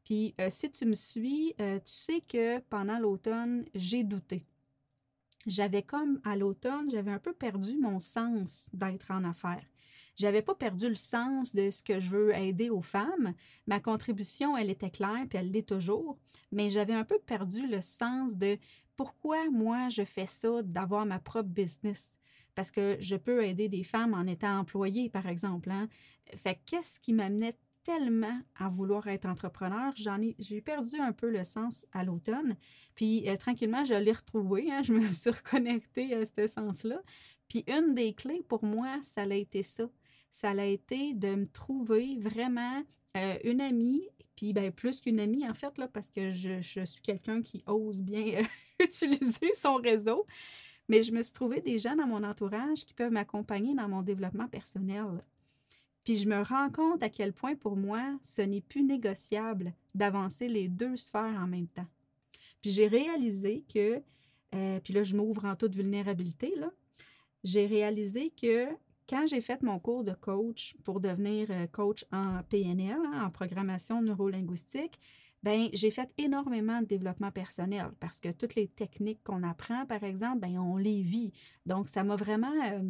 Puis 0.05 0.35
euh, 0.41 0.49
si 0.51 0.71
tu 0.71 0.85
me 0.85 0.95
suis, 0.95 1.55
euh, 1.61 1.79
tu 1.79 1.93
sais 1.93 2.21
que 2.21 2.59
pendant 2.59 2.99
l'automne, 2.99 3.65
j'ai 3.75 4.03
douté. 4.03 4.45
J'avais 5.47 5.83
comme 5.83 6.21
à 6.25 6.37
l'automne, 6.37 6.91
j'avais 6.91 7.11
un 7.11 7.19
peu 7.19 7.33
perdu 7.33 7.77
mon 7.79 7.99
sens 7.99 8.69
d'être 8.73 9.11
en 9.11 9.25
affaires. 9.25 9.72
J'avais 10.17 10.43
pas 10.43 10.55
perdu 10.55 10.89
le 10.89 10.95
sens 10.95 11.55
de 11.55 11.71
ce 11.71 11.83
que 11.83 11.99
je 11.99 12.11
veux 12.11 12.37
aider 12.37 12.71
aux 12.71 12.83
femmes. 12.83 13.35
Ma 13.67 13.81
contribution, 13.81 14.57
elle 14.57 14.71
était 14.71 14.91
claire, 14.91 15.25
puis 15.29 15.39
elle 15.39 15.51
l'est 15.51 15.69
toujours, 15.69 16.19
mais 16.51 16.71
j'avais 16.71 16.93
un 16.93 17.05
peu 17.05 17.19
perdu 17.19 17.67
le 17.67 17.81
sens 17.81 18.37
de 18.37 18.59
pourquoi 18.97 19.49
moi 19.51 19.89
je 19.89 20.05
fais 20.05 20.27
ça, 20.27 20.63
d'avoir 20.63 21.07
ma 21.07 21.19
propre 21.19 21.49
business. 21.49 22.17
Parce 22.55 22.71
que 22.71 22.97
je 23.01 23.17
peux 23.17 23.45
aider 23.45 23.69
des 23.69 23.83
femmes 23.83 24.13
en 24.13 24.27
étant 24.27 24.59
employée, 24.59 25.09
par 25.09 25.27
exemple. 25.27 25.71
Hein. 25.71 25.89
Fait 26.37 26.61
qu'est-ce 26.67 27.01
qui 27.01 27.15
m'amenait 27.15 27.57
tellement 27.83 28.41
à 28.57 28.69
vouloir 28.69 29.07
être 29.09 29.27
entrepreneur, 29.27 29.93
j'en 29.97 30.21
ai, 30.21 30.37
j'ai 30.39 30.61
perdu 30.61 31.01
un 31.01 31.13
peu 31.13 31.31
le 31.31 31.45
sens 31.45 31.85
à 31.93 32.05
l'automne. 32.05 32.57
Puis 32.95 33.29
euh, 33.29 33.37
tranquillement, 33.37 33.85
je 33.85 33.95
l'ai 33.95 34.13
retrouvé. 34.13 34.71
Hein, 34.71 34.83
je 34.83 34.93
me 34.93 35.07
suis 35.07 35.31
reconnectée 35.31 36.15
à 36.15 36.25
ce 36.25 36.47
sens-là. 36.47 37.03
Puis 37.49 37.65
une 37.67 37.95
des 37.95 38.15
clés 38.15 38.45
pour 38.49 38.65
moi, 38.65 38.99
ça 39.03 39.23
a 39.23 39.35
été 39.35 39.63
ça 39.63 39.89
ça 40.33 40.51
a 40.51 40.65
été 40.65 41.13
de 41.13 41.35
me 41.35 41.47
trouver 41.47 42.17
vraiment 42.19 42.83
euh, 43.17 43.37
une 43.45 43.61
amie, 43.61 44.09
puis 44.35 44.53
ben, 44.55 44.73
plus 44.73 45.01
qu'une 45.01 45.21
amie 45.21 45.49
en 45.49 45.55
fait, 45.55 45.77
là, 45.79 45.87
parce 45.87 46.11
que 46.11 46.33
je, 46.33 46.61
suis 46.61 47.03
quelqu'un 47.03 47.43
qui 47.43 47.63
ose 47.67 48.01
bien 48.01 48.41
euh, 48.41 48.45
utiliser 48.85 49.53
son 49.55 49.77
réseau. 49.77 50.27
Mais 50.89 51.03
je 51.03 51.13
me 51.13 51.23
suis 51.23 51.33
trouvé 51.33 51.61
des 51.61 51.79
gens 51.79 51.95
dans 51.95 52.07
mon 52.07 52.25
entourage 52.25 52.85
qui 52.85 52.95
peuvent 52.95 53.13
m'accompagner 53.13 53.75
dans 53.75 53.89
mon 53.89 54.03
développement 54.03 54.49
personnel. 54.49 55.23
Puis 56.03 56.17
je 56.17 56.27
me 56.27 56.43
rends 56.43 56.71
compte 56.71 57.03
à 57.03 57.09
quel 57.09 57.33
point 57.33 57.55
pour 57.55 57.77
moi, 57.77 58.03
ce 58.23 58.43
n'est 58.43 58.61
plus 58.61 58.83
négociable 58.83 59.73
d'avancer 59.95 60.49
les 60.49 60.69
deux 60.69 60.97
sphères 60.97 61.39
en 61.39 61.47
même 61.47 61.69
temps. 61.69 61.87
Puis 62.61 62.71
j'ai 62.71 62.89
réalisé 62.89 63.65
que, 63.73 64.03
euh, 64.55 64.81
puis 64.81 64.93
là 64.93 65.03
je 65.03 65.15
m'ouvre 65.15 65.45
en 65.45 65.55
toute 65.55 65.75
vulnérabilité, 65.75 66.55
là, 66.57 66.73
j'ai 67.45 67.67
réalisé 67.67 68.31
que 68.31 68.67
quand 69.13 69.27
j'ai 69.27 69.43
fait 69.43 69.63
mon 69.63 69.79
cours 69.79 70.05
de 70.05 70.15
coach 70.15 70.75
pour 70.85 70.99
devenir 70.99 71.49
euh, 71.51 71.67
coach 71.67 72.07
en 72.13 72.43
PNL, 72.49 72.97
hein, 72.97 73.27
en 73.27 73.31
programmation 73.31 74.01
neurolinguistique, 74.01 74.99
ben 75.43 75.69
j'ai 75.75 75.91
fait 75.91 76.09
énormément 76.17 76.81
de 76.81 76.87
développement 76.87 77.31
personnel 77.31 77.91
parce 78.01 78.19
que 78.19 78.31
toutes 78.31 78.55
les 78.55 78.69
techniques 78.69 79.23
qu'on 79.23 79.43
apprend, 79.43 79.85
par 79.85 80.03
exemple, 80.03 80.39
ben 80.39 80.59
on 80.59 80.79
les 80.79 81.03
vit. 81.03 81.31
Donc, 81.67 81.91
ça 81.91 82.05
m'a 82.05 82.17
vraiment 82.17 82.55
euh, 82.65 82.81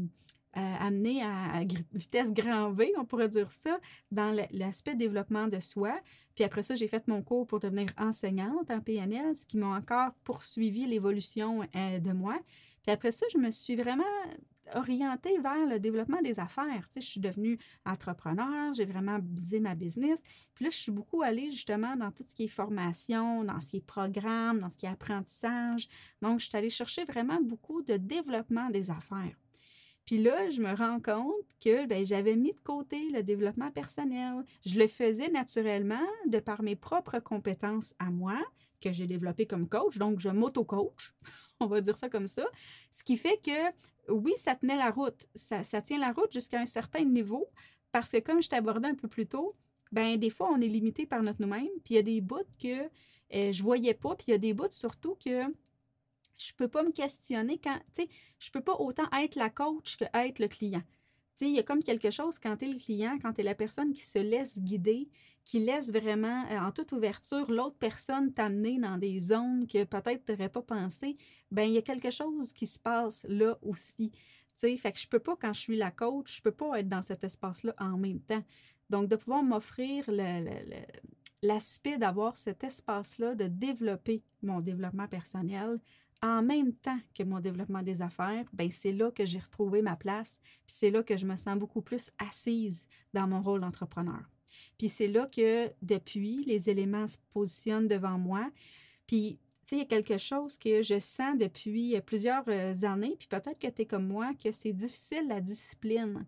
amené 0.55 1.25
à, 1.25 1.65
vitesse 1.93 2.33
grand 2.33 2.71
V, 2.71 2.93
on 2.99 3.05
pourrait 3.05 3.29
dire 3.29 3.51
ça, 3.51 3.81
dans 4.13 4.33
l'aspect 4.53 4.95
développement 4.95 5.49
de 5.49 5.59
soi. 5.59 5.99
Puis 6.37 6.45
après 6.45 6.63
ça, 6.63 6.77
j'ai 6.77 6.87
fait 6.87 7.09
mon 7.09 7.23
cours 7.23 7.49
pour 7.49 7.59
devenir 7.59 7.89
enseignante 7.99 8.71
en 8.71 8.81
PNL, 8.81 9.35
ce 9.35 9.45
qui 9.45 9.57
m'a 9.57 9.75
encore 9.75 10.13
poursuivi 10.23 10.87
l'évolution 10.87 11.63
euh, 11.75 11.99
de 11.99 12.13
moi. 12.13 12.39
Puis 12.83 12.93
après 12.93 13.11
ça, 13.11 13.27
je 13.33 13.39
me 13.39 13.51
suis 13.51 13.75
vraiment 13.75 14.05
orientée 14.75 15.39
vers 15.39 15.67
le 15.67 15.79
développement 15.79 16.21
des 16.23 16.39
affaires. 16.41 16.87
Tu 16.89 16.95
sais, 16.95 17.01
je 17.01 17.07
suis 17.07 17.21
devenue 17.21 17.59
entrepreneur, 17.85 18.73
j'ai 18.75 18.85
vraiment 18.85 19.19
visé 19.21 19.61
ma 19.61 19.75
business. 19.75 20.21
Puis 20.55 20.65
là, 20.65 20.71
je 20.71 20.77
suis 20.77 20.93
beaucoup 20.93 21.23
allée 21.23 21.51
justement 21.51 21.97
dans 21.97 22.11
tout 22.11 22.25
ce 22.27 22.35
qui 22.35 22.45
est 22.45 22.49
formation, 22.49 23.45
dans 23.45 23.61
ce 23.61 23.71
qui 23.71 23.77
est 23.79 23.87
programme, 23.87 24.61
dans 24.61 24.71
ce 24.71 24.77
qui 24.77 24.87
est 24.87 24.91
apprentissage. 24.91 25.89
Donc, 26.21 26.41
je 26.41 26.49
suis 26.49 26.57
allée 26.57 26.71
chercher 26.71 27.05
vraiment 27.05 27.41
beaucoup 27.41 27.83
de 27.83 27.97
développement 27.97 28.71
des 28.71 28.91
affaires. 28.91 29.37
Puis 30.05 30.19
là, 30.19 30.51
je 30.51 30.61
me 30.61 30.75
rends 30.75 31.01
compte 31.01 31.47
que 31.61 31.87
ben, 31.87 32.05
j'avais 32.05 32.35
mis 32.35 32.53
de 32.53 32.61
côté 32.61 33.11
le 33.11 33.23
développement 33.23 33.71
personnel. 33.71 34.45
Je 34.67 34.79
le 34.79 34.89
faisais 34.89 35.29
naturellement 35.31 36.07
de 36.27 36.39
par 36.41 36.63
mes 36.63 36.77
propres 36.77 37.21
compétences 37.21 37.95
à 37.99 38.11
moi, 38.11 38.41
que 38.81 38.93
j'ai 38.93 39.07
développées 39.07 39.47
comme 39.47 39.69
coach. 39.69 39.99
Donc, 39.99 40.19
je 40.19 40.29
m'auto-coach, 40.29 41.15
on 41.61 41.67
va 41.67 41.81
dire 41.81 41.97
ça 41.97 42.09
comme 42.09 42.27
ça. 42.27 42.45
Ce 42.91 43.03
qui 43.03 43.17
fait 43.17 43.41
que, 43.43 44.13
oui, 44.13 44.33
ça 44.37 44.55
tenait 44.55 44.77
la 44.77 44.91
route. 44.91 45.29
Ça, 45.35 45.63
tient 45.83 45.99
la 45.99 46.13
route 46.13 46.33
jusqu'à 46.33 46.61
un 46.61 46.67
certain 46.67 47.05
niveau 47.05 47.49
parce 47.93 48.11
que, 48.11 48.19
comme 48.19 48.43
je 48.43 48.49
t'abordais 48.49 48.89
un 48.89 48.95
peu 48.95 49.09
plus 49.09 49.27
tôt, 49.27 49.57
ben 49.93 50.17
des 50.17 50.31
fois, 50.31 50.51
on 50.51 50.61
est 50.61 50.69
limité 50.69 51.07
par 51.07 51.23
notre 51.23 51.41
nous-mêmes. 51.41 51.69
Puis 51.85 51.95
il 51.95 51.97
y 51.97 51.99
a 51.99 52.03
des 52.03 52.21
bouts 52.21 52.39
que 52.61 52.85
euh, 53.35 53.53
je 53.53 53.63
voyais 53.63 53.95
pas. 53.95 54.15
Puis 54.17 54.27
il 54.29 54.31
y 54.33 54.35
a 54.35 54.39
des 54.39 54.55
bouts 54.55 54.71
surtout 54.71 55.17
que 55.25 55.45
je 56.39 56.53
peux 56.57 56.69
pas 56.69 56.83
me 56.83 56.91
questionner 56.91 57.59
quand, 57.59 57.79
tu 57.95 58.03
sais, 58.03 58.09
je 58.39 58.51
peux 58.51 58.63
pas 58.63 58.75
autant 58.75 59.09
être 59.13 59.37
la 59.37 59.51
coach 59.51 59.97
que 59.97 60.05
être 60.15 60.39
le 60.39 60.49
client. 60.49 60.83
Il 61.49 61.57
y 61.57 61.59
a 61.59 61.63
comme 61.63 61.83
quelque 61.83 62.11
chose 62.11 62.39
quand 62.39 62.57
tu 62.57 62.67
es 62.67 62.73
le 62.73 62.79
client, 62.79 63.19
quand 63.21 63.33
tu 63.33 63.41
es 63.41 63.45
la 63.45 63.55
personne 63.55 63.93
qui 63.93 64.03
se 64.03 64.19
laisse 64.19 64.59
guider, 64.61 65.09
qui 65.45 65.59
laisse 65.59 65.93
vraiment 65.93 66.45
euh, 66.51 66.59
en 66.59 66.71
toute 66.71 66.93
ouverture 66.93 67.51
l'autre 67.51 67.77
personne 67.79 68.33
t'amener 68.33 68.79
dans 68.79 68.97
des 68.97 69.21
zones 69.21 69.67
que 69.67 69.85
peut-être 69.85 70.25
tu 70.25 70.33
n'aurais 70.33 70.49
pas 70.49 70.63
pensé, 70.63 71.15
ben 71.51 71.65
il 71.65 71.73
y 71.73 71.79
a 71.79 71.83
quelque 71.83 72.11
chose 72.11 72.53
qui 72.53 72.67
se 72.67 72.79
passe 72.79 73.27
là 73.29 73.59
aussi. 73.63 74.11
Tu 74.11 74.19
sais, 74.55 74.77
fait 74.77 74.93
que 74.93 75.01
je 75.01 75.09
peux 75.09 75.19
pas, 75.19 75.37
quand 75.37 75.53
je 75.53 75.61
suis 75.61 75.77
la 75.77 75.91
coach, 75.91 76.37
je 76.37 76.43
peux 76.43 76.53
pas 76.53 76.79
être 76.79 76.89
dans 76.89 77.03
cet 77.03 77.25
espace-là 77.25 77.75
en 77.79 77.97
même 77.97 78.21
temps. 78.21 78.45
Donc, 78.91 79.09
de 79.09 79.17
pouvoir 79.17 79.43
m'offrir 79.43 80.05
l'aspect 81.43 81.97
d'avoir 81.97 82.37
cet 82.37 82.63
espace-là, 82.63 83.35
de 83.35 83.47
développer 83.47 84.23
mon 84.43 84.61
développement 84.61 85.09
personnel, 85.09 85.81
en 86.23 86.43
même 86.43 86.73
temps 86.73 86.99
que 87.15 87.25
mon 87.25 87.41
développement 87.41 87.83
des 87.83 88.01
affaires, 88.01 88.45
ben 88.53 88.71
c'est 88.71 88.93
là 88.93 89.11
que 89.11 89.25
j'ai 89.25 89.41
retrouvé 89.41 89.83
ma 89.83 89.97
place, 89.97 90.41
puis 90.67 90.75
c'est 90.75 90.91
là 90.91 91.03
que 91.03 91.17
je 91.17 91.27
me 91.27 91.35
sens 91.35 91.59
beaucoup 91.59 91.83
plus 91.83 92.11
assise 92.19 92.87
dans 93.13 93.27
mon 93.27 93.43
rôle 93.43 93.61
d'entrepreneur. 93.61 94.23
Puis 94.79 94.89
c'est 94.89 95.09
là 95.09 95.27
que 95.27 95.71
depuis, 95.83 96.45
les 96.45 96.71
éléments 96.71 97.09
se 97.09 97.17
positionnent 97.33 97.89
devant 97.89 98.19
moi. 98.19 98.51
Puis, 99.07 99.39
tu 99.67 99.69
sais, 99.69 99.77
il 99.77 99.79
y 99.81 99.83
a 99.83 99.87
quelque 99.87 100.19
chose 100.19 100.59
que 100.59 100.83
je 100.83 100.99
sens 101.01 101.37
depuis 101.37 102.01
plusieurs 102.03 102.45
euh, 102.49 102.73
années, 102.83 103.17
puis 103.19 103.29
peut-être 103.29 103.59
que 103.59 103.69
tu 103.69 103.83
es 103.83 103.87
comme 103.87 104.07
moi, 104.07 104.33
que 104.35 104.53
c'est 104.53 104.73
difficile 104.73 105.27
la 105.29 105.41
discipline, 105.41 106.25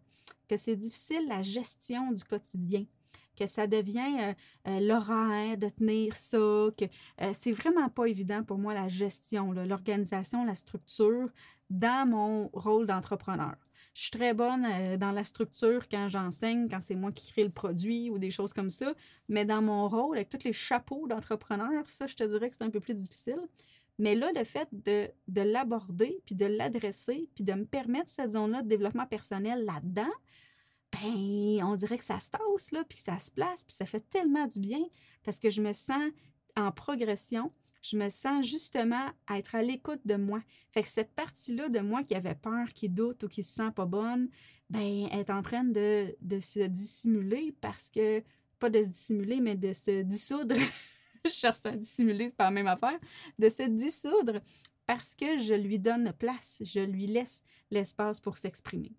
que 0.48 0.56
c'est 0.56 0.76
difficile 0.76 1.26
la 1.28 1.42
gestion 1.42 2.10
du 2.12 2.24
quotidien 2.24 2.86
que 3.34 3.46
ça 3.46 3.66
devient 3.66 4.16
euh, 4.20 4.32
euh, 4.68 5.56
de 5.56 5.68
tenir 5.68 6.14
ça, 6.14 6.38
que 6.38 6.84
euh, 7.20 7.32
c'est 7.34 7.52
vraiment 7.52 7.88
pas 7.88 8.06
évident 8.06 8.42
pour 8.42 8.58
moi 8.58 8.74
la 8.74 8.88
gestion, 8.88 9.52
l'organisation, 9.52 10.44
la 10.44 10.54
structure 10.54 11.28
dans 11.70 12.08
mon 12.08 12.48
rôle 12.52 12.86
d'entrepreneur. 12.86 13.56
Je 13.94 14.02
suis 14.02 14.10
très 14.10 14.34
bonne 14.34 14.66
dans 14.98 15.12
la 15.12 15.22
structure 15.22 15.88
quand 15.88 16.08
j'enseigne, 16.08 16.68
quand 16.68 16.80
c'est 16.80 16.96
moi 16.96 17.12
qui 17.12 17.30
crée 17.30 17.44
le 17.44 17.50
produit 17.50 18.10
ou 18.10 18.18
des 18.18 18.32
choses 18.32 18.52
comme 18.52 18.70
ça, 18.70 18.92
mais 19.28 19.44
dans 19.44 19.62
mon 19.62 19.88
rôle, 19.88 20.16
avec 20.16 20.30
tous 20.30 20.44
les 20.44 20.52
chapeaux 20.52 21.06
d'entrepreneur, 21.06 21.88
ça, 21.88 22.06
je 22.06 22.16
te 22.16 22.24
dirais 22.24 22.50
que 22.50 22.56
c'est 22.56 22.64
un 22.64 22.70
peu 22.70 22.80
plus 22.80 22.94
difficile. 22.94 23.38
Mais 23.98 24.16
là, 24.16 24.32
le 24.34 24.42
fait 24.42 24.68
de, 24.72 25.08
de 25.28 25.42
l'aborder, 25.42 26.20
puis 26.26 26.34
de 26.34 26.46
l'adresser, 26.46 27.28
puis 27.36 27.44
de 27.44 27.52
me 27.52 27.64
permettre 27.64 28.08
cette 28.08 28.32
zone-là 28.32 28.62
de 28.62 28.68
développement 28.68 29.06
personnel 29.06 29.64
là-dedans, 29.64 30.10
ben, 31.02 31.64
on 31.64 31.74
dirait 31.76 31.98
que 31.98 32.04
ça 32.04 32.20
se 32.20 32.30
tasse, 32.30 32.72
là, 32.72 32.84
puis 32.88 32.98
ça 32.98 33.18
se 33.18 33.30
place, 33.30 33.64
puis 33.64 33.74
ça 33.74 33.86
fait 33.86 34.08
tellement 34.08 34.46
du 34.46 34.60
bien 34.60 34.82
parce 35.24 35.38
que 35.38 35.50
je 35.50 35.62
me 35.62 35.72
sens 35.72 36.02
en 36.56 36.70
progression. 36.72 37.52
Je 37.82 37.96
me 37.96 38.08
sens 38.08 38.46
justement 38.46 39.10
à 39.26 39.38
être 39.38 39.54
à 39.54 39.62
l'écoute 39.62 40.00
de 40.06 40.14
moi. 40.14 40.40
Fait 40.70 40.82
que 40.82 40.88
cette 40.88 41.14
partie-là 41.14 41.68
de 41.68 41.80
moi 41.80 42.02
qui 42.02 42.14
avait 42.14 42.34
peur, 42.34 42.72
qui 42.74 42.88
doute 42.88 43.24
ou 43.24 43.28
qui 43.28 43.42
se 43.42 43.54
sent 43.54 43.70
pas 43.74 43.84
bonne, 43.84 44.28
ben, 44.70 45.06
est 45.10 45.30
en 45.30 45.42
train 45.42 45.64
de, 45.64 46.16
de 46.20 46.40
se 46.40 46.60
dissimuler 46.60 47.54
parce 47.60 47.90
que, 47.90 48.22
pas 48.58 48.70
de 48.70 48.82
se 48.82 48.88
dissimuler, 48.88 49.40
mais 49.40 49.56
de 49.56 49.72
se 49.72 50.02
dissoudre. 50.02 50.56
je 51.24 51.30
cherche 51.30 51.64
à 51.64 51.72
dissimuler, 51.72 52.28
c'est 52.28 52.36
pas 52.36 52.44
la 52.44 52.50
même 52.50 52.66
affaire. 52.66 52.98
De 53.38 53.48
se 53.48 53.68
dissoudre 53.68 54.40
parce 54.86 55.14
que 55.14 55.38
je 55.38 55.54
lui 55.54 55.78
donne 55.78 56.12
place, 56.18 56.62
je 56.64 56.80
lui 56.80 57.06
laisse 57.06 57.42
l'espace 57.70 58.20
pour 58.20 58.38
s'exprimer. 58.38 58.92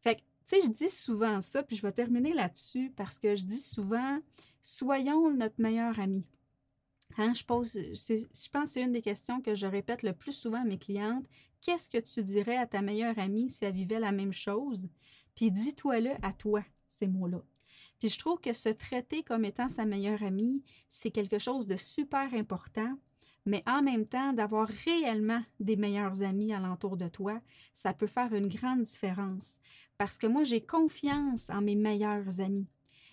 Fait 0.00 0.22
tu 0.48 0.54
sais, 0.54 0.66
je 0.66 0.70
dis 0.70 0.88
souvent 0.88 1.42
ça, 1.42 1.62
puis 1.62 1.76
je 1.76 1.82
vais 1.82 1.92
terminer 1.92 2.32
là-dessus 2.32 2.90
parce 2.96 3.18
que 3.18 3.34
je 3.34 3.44
dis 3.44 3.60
souvent, 3.60 4.18
soyons 4.62 5.30
notre 5.30 5.60
meilleur 5.60 5.98
ami. 6.00 6.24
Hein, 7.18 7.34
je, 7.34 7.44
pose, 7.44 7.72
je 7.72 8.48
pense 8.50 8.64
que 8.64 8.68
c'est 8.70 8.82
une 8.82 8.92
des 8.92 9.02
questions 9.02 9.42
que 9.42 9.54
je 9.54 9.66
répète 9.66 10.02
le 10.02 10.14
plus 10.14 10.32
souvent 10.32 10.62
à 10.62 10.64
mes 10.64 10.78
clientes. 10.78 11.26
Qu'est-ce 11.60 11.90
que 11.90 11.98
tu 11.98 12.22
dirais 12.22 12.56
à 12.56 12.66
ta 12.66 12.80
meilleure 12.80 13.18
amie 13.18 13.50
si 13.50 13.62
elle 13.64 13.74
vivait 13.74 14.00
la 14.00 14.12
même 14.12 14.32
chose? 14.32 14.88
Puis 15.34 15.50
dis-toi-le 15.50 16.12
à 16.22 16.32
toi, 16.32 16.64
ces 16.86 17.08
mots-là. 17.08 17.42
Puis 17.98 18.08
je 18.08 18.18
trouve 18.18 18.40
que 18.40 18.52
se 18.54 18.70
traiter 18.70 19.22
comme 19.22 19.44
étant 19.44 19.68
sa 19.68 19.84
meilleure 19.84 20.22
amie, 20.22 20.62
c'est 20.88 21.10
quelque 21.10 21.38
chose 21.38 21.66
de 21.66 21.76
super 21.76 22.32
important 22.32 22.96
mais 23.48 23.62
en 23.66 23.82
même 23.82 24.06
temps, 24.06 24.32
d'avoir 24.34 24.68
réellement 24.84 25.42
des 25.58 25.76
meilleurs 25.76 26.22
amis 26.22 26.52
alentour 26.52 26.96
de 26.96 27.08
toi, 27.08 27.40
ça 27.72 27.94
peut 27.94 28.06
faire 28.06 28.34
une 28.34 28.48
grande 28.48 28.82
différence. 28.82 29.58
Parce 29.96 30.18
que 30.18 30.26
moi, 30.26 30.44
j'ai 30.44 30.60
confiance 30.60 31.48
en 31.48 31.62
mes 31.62 31.74
meilleurs 31.74 32.40
amis. 32.40 32.68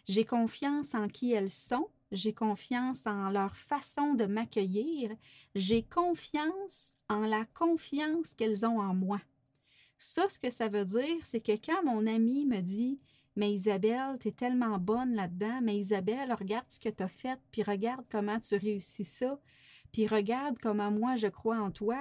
J'ai 0.07 0.25
confiance 0.25 0.93
en 0.93 1.07
qui 1.07 1.31
elles 1.31 1.49
sont. 1.49 1.87
J'ai 2.11 2.33
confiance 2.33 3.07
en 3.07 3.29
leur 3.29 3.55
façon 3.55 4.13
de 4.13 4.25
m'accueillir. 4.25 5.11
J'ai 5.55 5.83
confiance 5.83 6.95
en 7.09 7.21
la 7.21 7.45
confiance 7.45 8.33
qu'elles 8.33 8.65
ont 8.65 8.79
en 8.79 8.93
moi. 8.93 9.21
Ça, 9.97 10.27
ce 10.27 10.37
que 10.37 10.49
ça 10.49 10.67
veut 10.67 10.85
dire, 10.85 11.17
c'est 11.23 11.41
que 11.41 11.53
quand 11.53 11.83
mon 11.83 12.05
ami 12.05 12.45
me 12.45 12.59
dit 12.59 12.99
mais 13.37 13.51
Isabelle, 13.51 14.17
tu 14.19 14.29
es 14.29 14.31
tellement 14.31 14.77
bonne 14.77 15.13
là-dedans. 15.13 15.59
Mais 15.61 15.77
Isabelle, 15.77 16.33
regarde 16.33 16.65
ce 16.69 16.79
que 16.79 16.89
tu 16.89 17.03
as 17.03 17.07
fait, 17.07 17.39
puis 17.51 17.63
regarde 17.63 18.05
comment 18.09 18.39
tu 18.39 18.55
réussis 18.55 19.03
ça 19.03 19.39
puis 19.95 20.07
regarde 20.07 20.59
comment 20.61 20.91
moi 20.91 21.15
je 21.15 21.27
crois 21.27 21.57
en 21.57 21.71
toi, 21.71 21.95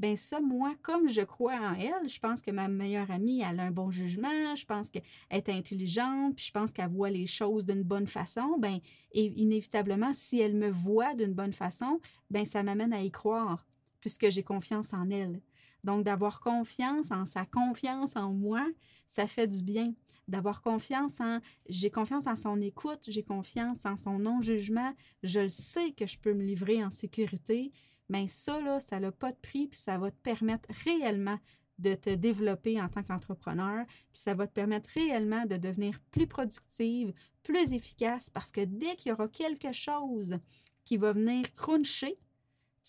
ben 0.00 0.16
ça, 0.16 0.40
moi, 0.40 0.74
comme 0.82 1.08
je 1.08 1.20
crois 1.20 1.54
en 1.54 1.74
elle, 1.74 2.08
je 2.08 2.18
pense 2.18 2.42
que 2.42 2.50
ma 2.50 2.66
meilleure 2.66 3.08
amie, 3.08 3.40
elle 3.40 3.60
a 3.60 3.62
un 3.62 3.70
bon 3.70 3.92
jugement, 3.92 4.56
je 4.56 4.66
pense 4.66 4.90
qu'elle 4.90 5.04
est 5.30 5.48
intelligente, 5.48 6.34
puis 6.34 6.46
je 6.46 6.50
pense 6.50 6.72
qu'elle 6.72 6.90
voit 6.90 7.08
les 7.08 7.28
choses 7.28 7.64
d'une 7.64 7.84
bonne 7.84 8.08
façon, 8.08 8.56
ben 8.58 8.80
et 9.12 9.26
inévitablement, 9.40 10.12
si 10.12 10.40
elle 10.40 10.56
me 10.56 10.70
voit 10.70 11.14
d'une 11.14 11.34
bonne 11.34 11.52
façon, 11.52 12.00
ben 12.30 12.44
ça 12.44 12.64
m'amène 12.64 12.92
à 12.92 13.00
y 13.00 13.12
croire, 13.12 13.64
puisque 14.00 14.28
j'ai 14.28 14.42
confiance 14.42 14.92
en 14.92 15.08
elle. 15.08 15.40
Donc, 15.84 16.02
d'avoir 16.02 16.40
confiance 16.40 17.12
en 17.12 17.24
sa 17.26 17.46
confiance 17.46 18.16
en 18.16 18.32
moi, 18.32 18.66
ça 19.06 19.28
fait 19.28 19.46
du 19.46 19.62
bien 19.62 19.94
d'avoir 20.28 20.62
confiance 20.62 21.20
en, 21.20 21.40
j'ai 21.68 21.90
confiance 21.90 22.26
en 22.26 22.36
son 22.36 22.60
écoute, 22.60 23.04
j'ai 23.08 23.22
confiance 23.22 23.86
en 23.86 23.96
son 23.96 24.18
non-jugement, 24.18 24.92
je 25.22 25.48
sais 25.48 25.92
que 25.92 26.06
je 26.06 26.18
peux 26.18 26.34
me 26.34 26.42
livrer 26.42 26.82
en 26.84 26.90
sécurité, 26.90 27.72
mais 28.08 28.26
ça, 28.28 28.60
là, 28.60 28.80
ça 28.80 29.00
n'a 29.00 29.12
pas 29.12 29.32
de 29.32 29.38
prix, 29.38 29.68
puis 29.68 29.78
ça 29.78 29.98
va 29.98 30.10
te 30.10 30.20
permettre 30.22 30.68
réellement 30.84 31.38
de 31.78 31.94
te 31.94 32.10
développer 32.10 32.80
en 32.80 32.88
tant 32.88 33.02
qu'entrepreneur, 33.02 33.84
puis 33.86 34.22
ça 34.22 34.34
va 34.34 34.46
te 34.46 34.52
permettre 34.52 34.90
réellement 34.94 35.44
de 35.44 35.56
devenir 35.56 36.00
plus 36.10 36.26
productive, 36.26 37.12
plus 37.42 37.72
efficace, 37.72 38.30
parce 38.30 38.50
que 38.50 38.64
dès 38.64 38.96
qu'il 38.96 39.10
y 39.10 39.12
aura 39.12 39.28
quelque 39.28 39.72
chose 39.72 40.38
qui 40.84 40.96
va 40.96 41.12
venir 41.12 41.52
cruncher, 41.52 42.18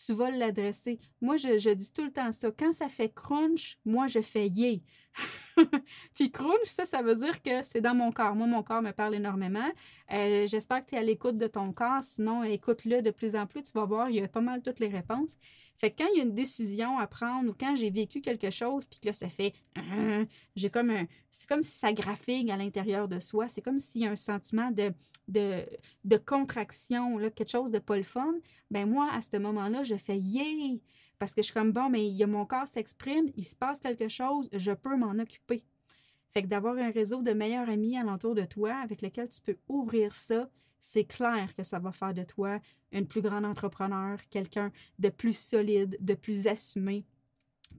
tu 0.05 0.13
vas 0.13 0.29
l'adresser. 0.29 0.99
Moi, 1.21 1.37
je, 1.37 1.73
dis 1.73 1.91
tout 1.91 2.05
le 2.05 2.11
temps 2.11 2.31
ça. 2.31 2.51
Quand 2.51 2.71
ça 2.71 2.87
fait 2.87 3.09
crunch, 3.09 3.79
moi, 3.83 4.05
je 4.07 4.21
fais 4.21 4.47
yé. 4.47 4.83
Puis 6.15 6.31
crunch, 6.31 6.65
ça, 6.65 6.85
ça 6.85 7.01
veut 7.01 7.15
dire 7.15 7.41
que 7.41 7.63
c'est 7.63 7.81
dans 7.81 7.95
mon 7.95 8.11
corps. 8.11 8.35
Moi, 8.35 8.47
mon 8.47 8.63
corps 8.63 8.81
me 8.81 8.91
parle 8.91 9.15
énormément. 9.15 9.69
Euh, 10.13 10.47
j'espère 10.47 10.83
que 10.85 10.89
tu 10.89 10.95
es 10.95 10.99
à 10.99 11.03
l'écoute 11.03 11.37
de 11.37 11.47
ton 11.47 11.71
corps. 11.73 12.03
Sinon, 12.03 12.43
écoute-le 12.43 13.01
de 13.01 13.11
plus 13.11 13.35
en 13.35 13.45
plus. 13.47 13.63
Tu 13.63 13.71
vas 13.73 13.85
voir, 13.85 14.09
il 14.09 14.17
y 14.17 14.21
a 14.21 14.27
pas 14.27 14.41
mal 14.41 14.61
toutes 14.61 14.79
les 14.79 14.87
réponses. 14.87 15.35
Fait 15.77 15.91
que 15.91 16.03
quand 16.03 16.09
il 16.11 16.17
y 16.17 16.21
a 16.21 16.23
une 16.23 16.33
décision 16.33 16.97
à 16.97 17.05
prendre 17.05 17.51
ou 17.51 17.53
quand 17.53 17.75
j'ai 17.75 17.91
vécu 17.91 18.21
quelque 18.21 18.49
chose, 18.49 18.85
puis 18.87 18.99
que 18.99 19.07
là, 19.07 19.13
ça 19.13 19.29
fait. 19.29 19.53
J'ai 20.55 20.69
comme 20.69 20.89
un. 20.89 21.05
C'est 21.29 21.47
comme 21.47 21.61
si 21.61 21.77
ça 21.77 21.93
graphique 21.93 22.49
à 22.49 22.57
l'intérieur 22.57 23.07
de 23.07 23.19
soi. 23.19 23.47
C'est 23.47 23.61
comme 23.61 23.77
s'il 23.77 24.01
y 24.01 24.07
a 24.07 24.11
un 24.11 24.15
sentiment 24.15 24.71
de, 24.71 24.91
de, 25.27 25.63
de 26.03 26.17
contraction, 26.17 27.17
quelque 27.29 27.51
chose 27.51 27.71
de 27.71 27.79
pas 27.79 27.95
le 27.95 28.03
fun. 28.03 28.33
Ben 28.71 28.89
moi, 28.89 29.09
à 29.13 29.21
ce 29.21 29.37
moment-là, 29.37 29.83
je 29.83 29.95
fais 29.95 30.17
yeah! 30.17 30.77
Parce 31.19 31.33
que 31.33 31.41
je 31.41 31.45
suis 31.45 31.53
comme 31.53 31.71
bon, 31.71 31.89
mais 31.89 32.09
mon 32.27 32.45
corps 32.45 32.67
s'exprime, 32.67 33.31
il 33.35 33.43
se 33.43 33.55
passe 33.55 33.79
quelque 33.79 34.07
chose, 34.07 34.49
je 34.53 34.71
peux 34.71 34.95
m'en 34.95 35.17
occuper. 35.19 35.63
Fait 36.29 36.43
que 36.43 36.47
d'avoir 36.47 36.77
un 36.77 36.91
réseau 36.91 37.21
de 37.21 37.31
meilleurs 37.31 37.69
amis 37.69 37.97
alentour 37.97 38.35
de 38.35 38.43
toi 38.43 38.75
avec 38.75 39.01
lequel 39.01 39.29
tu 39.29 39.41
peux 39.41 39.57
ouvrir 39.67 40.15
ça, 40.15 40.49
c'est 40.79 41.05
clair 41.05 41.55
que 41.55 41.63
ça 41.63 41.79
va 41.79 41.91
faire 41.91 42.13
de 42.13 42.23
toi 42.23 42.59
une 42.91 43.07
plus 43.07 43.21
grande 43.21 43.45
entrepreneur, 43.45 44.19
quelqu'un 44.29 44.71
de 44.99 45.09
plus 45.09 45.37
solide, 45.37 45.97
de 45.99 46.13
plus 46.13 46.47
assumé. 46.47 47.05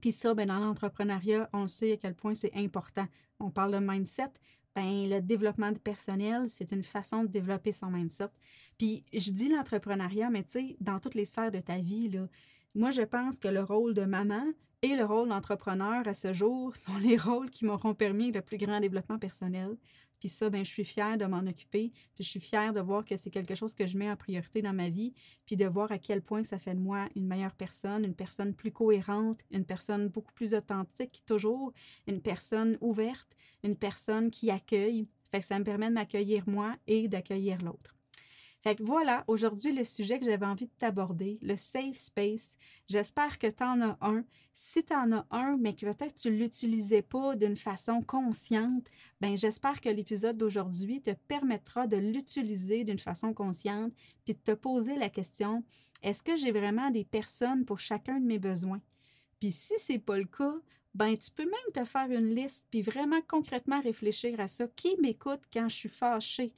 Puis 0.01 0.11
ça, 0.11 0.33
ben, 0.33 0.47
dans 0.47 0.59
l'entrepreneuriat, 0.59 1.49
on 1.53 1.67
sait 1.67 1.93
à 1.93 1.97
quel 1.97 2.15
point 2.15 2.35
c'est 2.35 2.53
important. 2.55 3.07
On 3.39 3.49
parle 3.49 3.73
de 3.73 3.79
mindset. 3.79 4.31
Ben, 4.75 5.09
le 5.09 5.19
développement 5.19 5.73
personnel, 5.73 6.47
c'est 6.47 6.71
une 6.71 6.83
façon 6.83 7.23
de 7.23 7.27
développer 7.27 7.71
son 7.71 7.87
mindset. 7.87 8.29
Puis 8.77 9.03
je 9.13 9.31
dis 9.31 9.49
l'entrepreneuriat, 9.49 10.29
mais 10.29 10.43
tu 10.43 10.51
sais, 10.51 10.77
dans 10.79 10.99
toutes 10.99 11.15
les 11.15 11.25
sphères 11.25 11.51
de 11.51 11.59
ta 11.59 11.77
vie, 11.77 12.09
là, 12.09 12.27
moi, 12.75 12.91
je 12.91 13.01
pense 13.01 13.39
que 13.39 13.47
le 13.47 13.61
rôle 13.61 13.93
de 13.93 14.05
maman 14.05 14.43
et 14.81 14.95
le 14.95 15.03
rôle 15.03 15.29
d'entrepreneur 15.29 16.07
à 16.07 16.13
ce 16.13 16.33
jour 16.33 16.75
sont 16.75 16.97
les 16.97 17.17
rôles 17.17 17.49
qui 17.49 17.65
m'auront 17.65 17.93
permis 17.93 18.31
le 18.31 18.41
plus 18.41 18.57
grand 18.57 18.79
développement 18.79 19.19
personnel. 19.19 19.75
Puis 20.19 20.29
ça, 20.29 20.49
ben, 20.49 20.65
je 20.65 20.69
suis 20.69 20.85
fière 20.85 21.17
de 21.17 21.25
m'en 21.25 21.39
occuper. 21.39 21.91
Puis 22.13 22.23
je 22.23 22.29
suis 22.29 22.39
fière 22.39 22.73
de 22.73 22.81
voir 22.81 23.05
que 23.05 23.15
c'est 23.15 23.29
quelque 23.29 23.55
chose 23.55 23.73
que 23.73 23.87
je 23.87 23.97
mets 23.97 24.11
en 24.11 24.17
priorité 24.17 24.61
dans 24.61 24.73
ma 24.73 24.89
vie. 24.89 25.13
Puis 25.45 25.55
de 25.55 25.65
voir 25.65 25.91
à 25.91 25.97
quel 25.97 26.21
point 26.21 26.43
ça 26.43 26.59
fait 26.59 26.75
de 26.75 26.79
moi 26.79 27.07
une 27.15 27.25
meilleure 27.25 27.55
personne, 27.55 28.03
une 28.03 28.15
personne 28.15 28.53
plus 28.53 28.71
cohérente, 28.71 29.39
une 29.51 29.65
personne 29.65 30.09
beaucoup 30.09 30.33
plus 30.33 30.53
authentique, 30.53 31.23
toujours, 31.25 31.73
une 32.07 32.21
personne 32.21 32.77
ouverte, 32.81 33.35
une 33.63 33.77
personne 33.77 34.29
qui 34.29 34.51
accueille. 34.51 35.07
Fait 35.31 35.39
que 35.39 35.45
ça 35.45 35.57
me 35.57 35.63
permet 35.63 35.87
de 35.87 35.93
m'accueillir 35.93 36.43
moi 36.47 36.75
et 36.87 37.07
d'accueillir 37.07 37.61
l'autre. 37.61 37.98
Fait 38.61 38.75
que 38.75 38.83
voilà, 38.83 39.23
aujourd'hui, 39.27 39.71
le 39.71 39.85
sujet 39.85 40.19
que 40.19 40.25
j'avais 40.25 40.45
envie 40.45 40.65
de 40.65 40.71
t'aborder, 40.79 41.39
le 41.41 41.55
safe 41.55 41.95
space. 41.95 42.57
J'espère 42.89 43.39
que 43.39 43.47
tu 43.47 43.63
en 43.63 43.79
as 43.81 43.97
un. 44.01 44.25
Si 44.51 44.83
tu 44.83 44.93
en 44.93 45.13
as 45.13 45.25
un, 45.31 45.55
mais 45.57 45.75
que 45.75 45.85
peut-être 45.85 46.15
tu 46.15 46.29
ne 46.29 46.35
l'utilisais 46.35 47.01
pas 47.01 47.37
d'une 47.37 47.55
façon 47.55 48.01
consciente, 48.01 48.87
ben 49.21 49.37
j'espère 49.37 49.79
que 49.79 49.87
l'épisode 49.87 50.37
d'aujourd'hui 50.37 51.01
te 51.01 51.11
permettra 51.11 51.87
de 51.87 51.95
l'utiliser 51.95 52.83
d'une 52.83 52.99
façon 52.99 53.33
consciente, 53.33 53.93
puis 54.25 54.33
de 54.33 54.39
te 54.39 54.51
poser 54.51 54.97
la 54.97 55.09
question, 55.09 55.63
est-ce 56.03 56.21
que 56.21 56.35
j'ai 56.35 56.51
vraiment 56.51 56.91
des 56.91 57.05
personnes 57.05 57.63
pour 57.63 57.79
chacun 57.79 58.19
de 58.19 58.25
mes 58.25 58.39
besoins? 58.39 58.81
Puis 59.39 59.51
si 59.51 59.77
ce 59.77 59.93
n'est 59.93 59.99
pas 59.99 60.17
le 60.17 60.25
cas, 60.25 60.55
ben 60.95 61.15
tu 61.15 61.31
peux 61.31 61.45
même 61.45 61.73
te 61.73 61.83
faire 61.85 62.11
une 62.11 62.35
liste 62.35 62.65
puis 62.69 62.81
vraiment 62.81 63.21
concrètement 63.27 63.79
réfléchir 63.79 64.39
à 64.39 64.49
ça. 64.49 64.67
Qui 64.75 64.97
m'écoute 65.01 65.43
quand 65.53 65.69
je 65.69 65.75
suis 65.75 65.89
fâchée? 65.89 66.53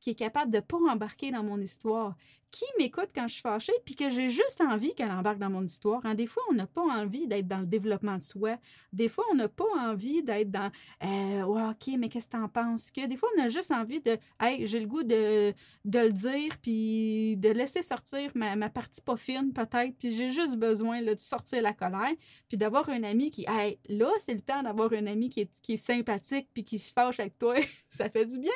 Qui 0.00 0.10
est 0.10 0.14
capable 0.14 0.52
de 0.52 0.60
pas 0.60 0.76
embarquer 0.88 1.30
dans 1.30 1.42
mon 1.42 1.60
histoire, 1.60 2.16
qui 2.50 2.64
m'écoute 2.78 3.10
quand 3.14 3.28
je 3.28 3.34
suis 3.34 3.42
fâchée, 3.42 3.72
puis 3.84 3.94
que 3.94 4.08
j'ai 4.10 4.28
juste 4.28 4.60
envie 4.60 4.94
qu'elle 4.94 5.10
embarque 5.10 5.38
dans 5.38 5.50
mon 5.50 5.62
histoire. 5.62 6.00
Hein. 6.04 6.14
Des 6.14 6.26
fois, 6.26 6.42
on 6.50 6.54
n'a 6.54 6.66
pas 6.66 6.82
envie 6.82 7.26
d'être 7.26 7.46
dans 7.46 7.60
le 7.60 7.66
développement 7.66 8.16
de 8.16 8.22
soi. 8.22 8.56
Des 8.92 9.08
fois, 9.08 9.24
on 9.30 9.34
n'a 9.34 9.48
pas 9.48 9.68
envie 9.78 10.22
d'être 10.22 10.50
dans 10.50 10.70
euh, 11.04 11.70
OK, 11.70 11.90
mais 11.98 12.08
qu'est-ce 12.08 12.28
que 12.28 12.36
tu 12.36 12.42
en 12.42 12.48
penses? 12.48 12.90
Que? 12.90 13.06
Des 13.06 13.16
fois, 13.16 13.28
on 13.36 13.42
a 13.42 13.48
juste 13.48 13.70
envie 13.70 14.00
de 14.00 14.16
Hey, 14.40 14.66
j'ai 14.66 14.80
le 14.80 14.86
goût 14.86 15.02
de, 15.02 15.52
de 15.84 15.98
le 15.98 16.12
dire, 16.12 16.56
puis 16.62 17.36
de 17.36 17.50
laisser 17.50 17.82
sortir 17.82 18.30
ma, 18.34 18.56
ma 18.56 18.70
partie 18.70 19.00
pas 19.02 19.16
fine, 19.16 19.52
peut-être, 19.52 19.96
puis 19.98 20.16
j'ai 20.16 20.30
juste 20.30 20.56
besoin 20.56 21.00
là, 21.00 21.14
de 21.14 21.20
sortir 21.20 21.62
la 21.62 21.72
colère, 21.72 22.14
puis 22.48 22.56
d'avoir 22.56 22.88
un 22.88 23.02
ami 23.02 23.30
qui, 23.30 23.44
hey, 23.48 23.78
là, 23.88 24.10
c'est 24.20 24.34
le 24.34 24.40
temps 24.40 24.62
d'avoir 24.62 24.92
un 24.92 25.06
ami 25.06 25.28
qui 25.28 25.40
est, 25.40 25.60
qui 25.60 25.74
est 25.74 25.76
sympathique, 25.76 26.48
puis 26.54 26.64
qui 26.64 26.78
se 26.78 26.92
fâche 26.92 27.20
avec 27.20 27.38
toi. 27.38 27.56
ça 27.88 28.08
fait 28.08 28.26
du 28.26 28.38
bien. 28.38 28.52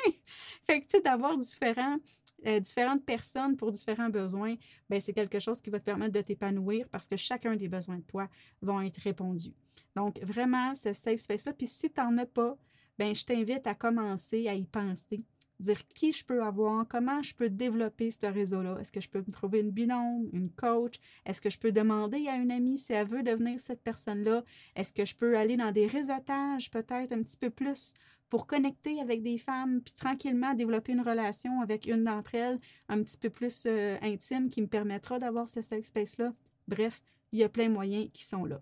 Fait 0.65 0.81
que, 0.81 0.85
tu 0.85 0.97
sais, 0.97 1.01
d'avoir 1.01 1.37
différents 1.37 1.97
euh, 2.45 2.59
différentes 2.59 3.05
personnes 3.05 3.55
pour 3.55 3.71
différents 3.71 4.09
besoins, 4.09 4.55
ben, 4.89 4.99
c'est 4.99 5.13
quelque 5.13 5.39
chose 5.39 5.61
qui 5.61 5.69
va 5.69 5.79
te 5.79 5.85
permettre 5.85 6.13
de 6.13 6.21
t'épanouir 6.21 6.87
parce 6.89 7.07
que 7.07 7.15
chacun 7.15 7.55
des 7.55 7.67
besoins 7.67 7.97
de 7.97 8.03
toi 8.03 8.29
vont 8.61 8.81
être 8.81 8.97
répondus. 8.97 9.53
Donc, 9.95 10.19
vraiment, 10.21 10.73
ce 10.73 10.93
safe 10.93 11.19
space-là. 11.19 11.53
Puis 11.53 11.67
si 11.67 11.91
tu 11.91 12.01
n'en 12.01 12.17
as 12.17 12.25
pas, 12.25 12.57
ben, 12.97 13.13
je 13.15 13.23
t'invite 13.25 13.65
à 13.67 13.75
commencer 13.75 14.47
à 14.47 14.53
y 14.53 14.65
penser. 14.65 15.23
Dire 15.63 15.87
qui 15.87 16.11
je 16.11 16.25
peux 16.25 16.43
avoir, 16.43 16.85
comment 16.89 17.21
je 17.23 17.33
peux 17.33 17.49
développer 17.49 18.11
ce 18.11 18.25
réseau-là. 18.25 18.77
Est-ce 18.81 18.91
que 18.91 18.99
je 18.99 19.07
peux 19.07 19.23
me 19.25 19.31
trouver 19.31 19.61
une 19.61 19.71
binôme, 19.71 20.29
une 20.33 20.49
coach? 20.49 20.95
Est-ce 21.25 21.39
que 21.39 21.49
je 21.49 21.57
peux 21.57 21.71
demander 21.71 22.27
à 22.27 22.35
une 22.35 22.51
amie 22.51 22.77
si 22.77 22.91
elle 22.91 23.07
veut 23.07 23.23
devenir 23.23 23.61
cette 23.61 23.81
personne-là? 23.81 24.43
Est-ce 24.75 24.91
que 24.91 25.05
je 25.05 25.15
peux 25.15 25.37
aller 25.37 25.55
dans 25.55 25.71
des 25.71 25.87
réseautages 25.87 26.69
peut-être 26.69 27.13
un 27.13 27.23
petit 27.23 27.37
peu 27.37 27.49
plus 27.49 27.93
pour 28.29 28.45
connecter 28.45 28.99
avec 28.99 29.23
des 29.23 29.37
femmes, 29.37 29.79
puis 29.79 29.93
tranquillement 29.93 30.53
développer 30.53 30.91
une 30.91 31.01
relation 31.01 31.61
avec 31.61 31.85
une 31.87 32.03
d'entre 32.03 32.35
elles 32.35 32.59
un 32.89 33.01
petit 33.01 33.17
peu 33.17 33.29
plus 33.29 33.63
euh, 33.65 33.95
intime 34.01 34.49
qui 34.49 34.61
me 34.61 34.67
permettra 34.67 35.17
d'avoir 35.17 35.47
ce 35.47 35.61
safe 35.61 35.85
space-là? 35.85 36.33
Bref, 36.67 37.01
il 37.31 37.39
y 37.39 37.43
a 37.43 37.49
plein 37.49 37.69
de 37.69 37.73
moyens 37.73 38.09
qui 38.11 38.25
sont 38.25 38.43
là. 38.43 38.61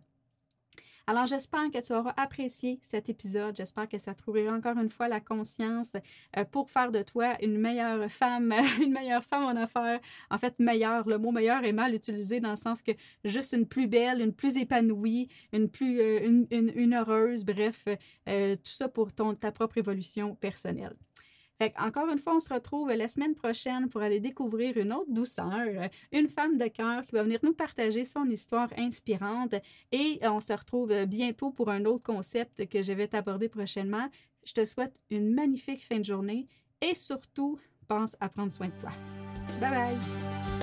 Alors, 1.11 1.25
j'espère 1.25 1.69
que 1.71 1.85
tu 1.85 1.91
auras 1.91 2.13
apprécié 2.15 2.79
cet 2.81 3.09
épisode. 3.09 3.53
J'espère 3.57 3.89
que 3.89 3.97
ça 3.97 4.15
trouvera 4.15 4.55
encore 4.55 4.77
une 4.77 4.89
fois 4.89 5.09
la 5.09 5.19
conscience 5.19 5.91
euh, 6.37 6.45
pour 6.45 6.71
faire 6.71 6.89
de 6.89 7.03
toi 7.03 7.35
une 7.41 7.57
meilleure 7.57 8.09
femme, 8.09 8.53
une 8.81 8.93
meilleure 8.93 9.25
femme 9.25 9.43
en 9.43 9.57
affaires. 9.57 9.99
En 10.29 10.37
fait, 10.37 10.57
meilleure, 10.59 11.05
le 11.09 11.17
mot 11.17 11.33
meilleur 11.33 11.65
est 11.65 11.73
mal 11.73 11.93
utilisé 11.93 12.39
dans 12.39 12.51
le 12.51 12.55
sens 12.55 12.81
que 12.81 12.93
juste 13.25 13.51
une 13.51 13.67
plus 13.67 13.87
belle, 13.87 14.21
une 14.21 14.31
plus 14.31 14.55
épanouie, 14.55 15.27
une 15.51 15.67
plus 15.67 15.99
euh, 15.99 16.45
une, 16.49 16.93
heureuse, 16.93 17.43
bref, 17.43 17.83
euh, 18.29 18.55
tout 18.55 18.71
ça 18.71 18.87
pour 18.87 19.11
ton, 19.11 19.33
ta 19.33 19.51
propre 19.51 19.79
évolution 19.79 20.35
personnelle 20.35 20.95
encore 21.79 22.09
une 22.09 22.17
fois, 22.17 22.35
on 22.35 22.39
se 22.39 22.53
retrouve 22.53 22.89
la 22.89 23.07
semaine 23.07 23.35
prochaine 23.35 23.89
pour 23.89 24.01
aller 24.01 24.19
découvrir 24.19 24.77
une 24.77 24.93
autre 24.93 25.11
douceur, 25.11 25.89
une 26.11 26.27
femme 26.27 26.57
de 26.57 26.67
cœur 26.67 27.05
qui 27.05 27.13
va 27.13 27.23
venir 27.23 27.39
nous 27.43 27.53
partager 27.53 28.03
son 28.03 28.25
histoire 28.25 28.69
inspirante. 28.77 29.55
Et 29.91 30.19
on 30.23 30.39
se 30.39 30.53
retrouve 30.53 31.05
bientôt 31.05 31.51
pour 31.51 31.69
un 31.69 31.85
autre 31.85 32.03
concept 32.03 32.67
que 32.67 32.81
je 32.81 32.93
vais 32.93 33.07
t'aborder 33.07 33.49
prochainement. 33.49 34.07
Je 34.43 34.53
te 34.53 34.65
souhaite 34.65 34.97
une 35.09 35.33
magnifique 35.33 35.85
fin 35.85 35.99
de 35.99 36.05
journée 36.05 36.47
et 36.81 36.95
surtout, 36.95 37.59
pense 37.87 38.15
à 38.19 38.29
prendre 38.29 38.51
soin 38.51 38.67
de 38.67 38.79
toi. 38.79 38.91
Bye 39.59 39.71
bye! 39.71 40.60